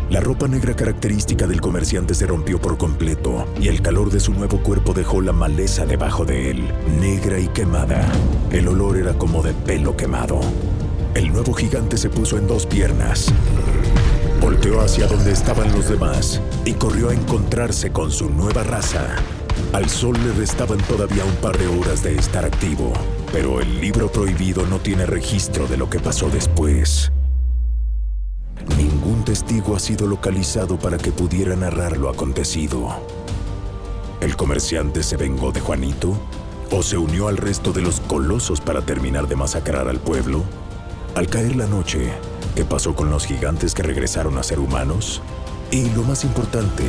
La 0.09 0.21
ropa 0.21 0.47
negra 0.47 0.73
característica 0.73 1.47
del 1.47 1.59
comerciante 1.59 2.15
se 2.15 2.25
rompió 2.25 2.61
por 2.61 2.77
completo 2.77 3.45
y 3.59 3.67
el 3.67 3.81
calor 3.81 4.09
de 4.09 4.21
su 4.21 4.33
nuevo 4.33 4.63
cuerpo 4.63 4.93
dejó 4.93 5.21
la 5.21 5.33
maleza 5.33 5.85
debajo 5.85 6.23
de 6.23 6.49
él, 6.51 6.71
negra 6.97 7.39
y 7.39 7.49
quemada. 7.49 8.09
El 8.49 8.69
olor 8.69 8.95
era 8.95 9.13
como 9.17 9.43
de 9.43 9.53
pelo 9.53 9.97
quemado. 9.97 10.39
El 11.13 11.33
nuevo 11.33 11.53
gigante 11.53 11.97
se 11.97 12.09
puso 12.09 12.37
en 12.37 12.47
dos 12.47 12.65
piernas. 12.65 13.33
Volteó 14.39 14.79
hacia 14.79 15.07
donde 15.07 15.33
estaban 15.33 15.73
los 15.73 15.89
demás 15.89 16.41
y 16.63 16.71
corrió 16.73 17.09
a 17.09 17.13
encontrarse 17.13 17.91
con 17.91 18.09
su 18.09 18.29
nueva 18.29 18.63
raza. 18.63 19.03
Al 19.73 19.89
sol 19.89 20.15
le 20.23 20.31
restaban 20.39 20.77
todavía 20.87 21.25
un 21.25 21.35
par 21.35 21.57
de 21.57 21.67
horas 21.67 22.01
de 22.01 22.15
estar 22.15 22.45
activo, 22.45 22.93
pero 23.33 23.59
el 23.59 23.81
libro 23.81 24.09
prohibido 24.09 24.65
no 24.67 24.79
tiene 24.79 25.05
registro 25.05 25.67
de 25.67 25.75
lo 25.75 25.89
que 25.89 25.99
pasó 25.99 26.29
después. 26.29 27.11
Testigo 29.27 29.75
ha 29.75 29.79
sido 29.79 30.07
localizado 30.07 30.79
para 30.79 30.97
que 30.97 31.11
pudiera 31.11 31.53
narrar 31.53 31.97
lo 31.97 32.09
acontecido. 32.09 32.95
¿El 34.21 34.37
comerciante 34.37 35.03
se 35.03 35.17
vengó 35.17 35.51
de 35.51 35.59
Juanito? 35.59 36.17
¿O 36.71 36.81
se 36.81 36.97
unió 36.97 37.27
al 37.27 37.35
resto 37.35 37.73
de 37.73 37.81
los 37.81 37.99
colosos 37.99 38.61
para 38.61 38.83
terminar 38.83 39.27
de 39.27 39.35
masacrar 39.35 39.89
al 39.89 39.99
pueblo? 39.99 40.45
Al 41.13 41.27
caer 41.27 41.57
la 41.57 41.67
noche, 41.67 42.13
¿qué 42.55 42.63
pasó 42.63 42.95
con 42.95 43.09
los 43.09 43.25
gigantes 43.25 43.73
que 43.73 43.83
regresaron 43.83 44.37
a 44.37 44.43
ser 44.43 44.59
humanos? 44.59 45.21
Y 45.71 45.89
lo 45.89 46.03
más 46.03 46.23
importante, 46.23 46.85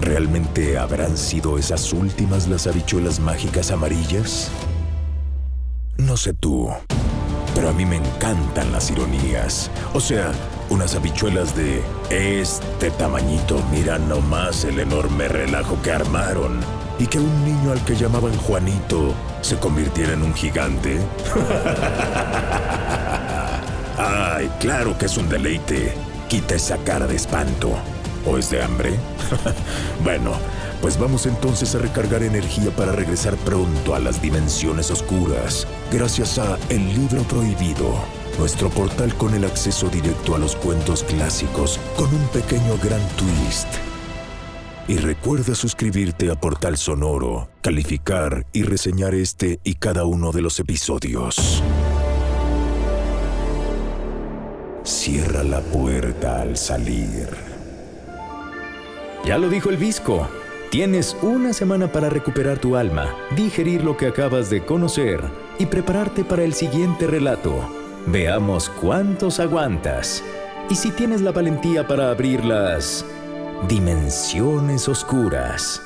¿realmente 0.00 0.78
habrán 0.78 1.18
sido 1.18 1.58
esas 1.58 1.92
últimas 1.92 2.48
las 2.48 2.66
habichuelas 2.66 3.20
mágicas 3.20 3.70
amarillas? 3.70 4.50
No 5.98 6.16
sé 6.16 6.32
tú, 6.32 6.70
pero 7.54 7.68
a 7.68 7.74
mí 7.74 7.84
me 7.84 7.96
encantan 7.96 8.72
las 8.72 8.90
ironías. 8.90 9.70
O 9.92 10.00
sea, 10.00 10.32
unas 10.70 10.94
habichuelas 10.94 11.54
de 11.56 11.82
este 12.10 12.90
tamañito. 12.92 13.62
Mira 13.70 13.98
nomás 13.98 14.64
el 14.64 14.80
enorme 14.80 15.28
relajo 15.28 15.80
que 15.82 15.92
armaron. 15.92 16.60
Y 16.98 17.06
que 17.06 17.18
un 17.18 17.44
niño 17.44 17.72
al 17.72 17.84
que 17.84 17.94
llamaban 17.94 18.36
Juanito 18.38 19.12
se 19.42 19.58
convirtiera 19.58 20.14
en 20.14 20.22
un 20.22 20.34
gigante. 20.34 20.98
Ay, 23.98 24.50
claro 24.60 24.96
que 24.96 25.06
es 25.06 25.16
un 25.16 25.28
deleite. 25.28 25.92
Quita 26.28 26.54
esa 26.54 26.78
cara 26.78 27.06
de 27.06 27.16
espanto. 27.16 27.72
¿O 28.26 28.38
es 28.38 28.50
de 28.50 28.62
hambre? 28.62 28.94
bueno, 30.04 30.32
pues 30.80 30.98
vamos 30.98 31.26
entonces 31.26 31.74
a 31.74 31.78
recargar 31.78 32.22
energía 32.22 32.70
para 32.70 32.92
regresar 32.92 33.36
pronto 33.36 33.94
a 33.94 34.00
las 34.00 34.20
dimensiones 34.20 34.90
oscuras, 34.90 35.66
gracias 35.92 36.38
a 36.38 36.58
El 36.68 36.92
Libro 36.92 37.22
Prohibido 37.22 38.15
nuestro 38.38 38.68
portal 38.70 39.14
con 39.14 39.34
el 39.34 39.44
acceso 39.44 39.88
directo 39.88 40.34
a 40.34 40.38
los 40.38 40.56
cuentos 40.56 41.02
clásicos 41.02 41.80
con 41.96 42.06
un 42.14 42.26
pequeño 42.28 42.76
gran 42.82 43.00
twist. 43.16 43.68
Y 44.88 44.98
recuerda 44.98 45.54
suscribirte 45.54 46.30
a 46.30 46.36
Portal 46.36 46.76
Sonoro, 46.76 47.48
calificar 47.60 48.46
y 48.52 48.62
reseñar 48.62 49.14
este 49.14 49.58
y 49.64 49.74
cada 49.74 50.04
uno 50.04 50.30
de 50.30 50.42
los 50.42 50.60
episodios. 50.60 51.62
Cierra 54.84 55.42
la 55.42 55.60
puerta 55.60 56.42
al 56.42 56.56
salir. 56.56 57.28
Ya 59.24 59.38
lo 59.38 59.48
dijo 59.48 59.70
el 59.70 59.76
Visco. 59.76 60.28
Tienes 60.70 61.16
una 61.22 61.52
semana 61.52 61.90
para 61.90 62.10
recuperar 62.10 62.58
tu 62.58 62.76
alma, 62.76 63.12
digerir 63.34 63.82
lo 63.82 63.96
que 63.96 64.06
acabas 64.06 64.50
de 64.50 64.64
conocer 64.64 65.20
y 65.58 65.66
prepararte 65.66 66.22
para 66.22 66.44
el 66.44 66.54
siguiente 66.54 67.06
relato. 67.06 67.85
Veamos 68.08 68.70
cuántos 68.70 69.40
aguantas 69.40 70.22
y 70.70 70.76
si 70.76 70.92
tienes 70.92 71.22
la 71.22 71.32
valentía 71.32 71.86
para 71.88 72.10
abrir 72.10 72.44
las 72.44 73.04
dimensiones 73.68 74.88
oscuras. 74.88 75.85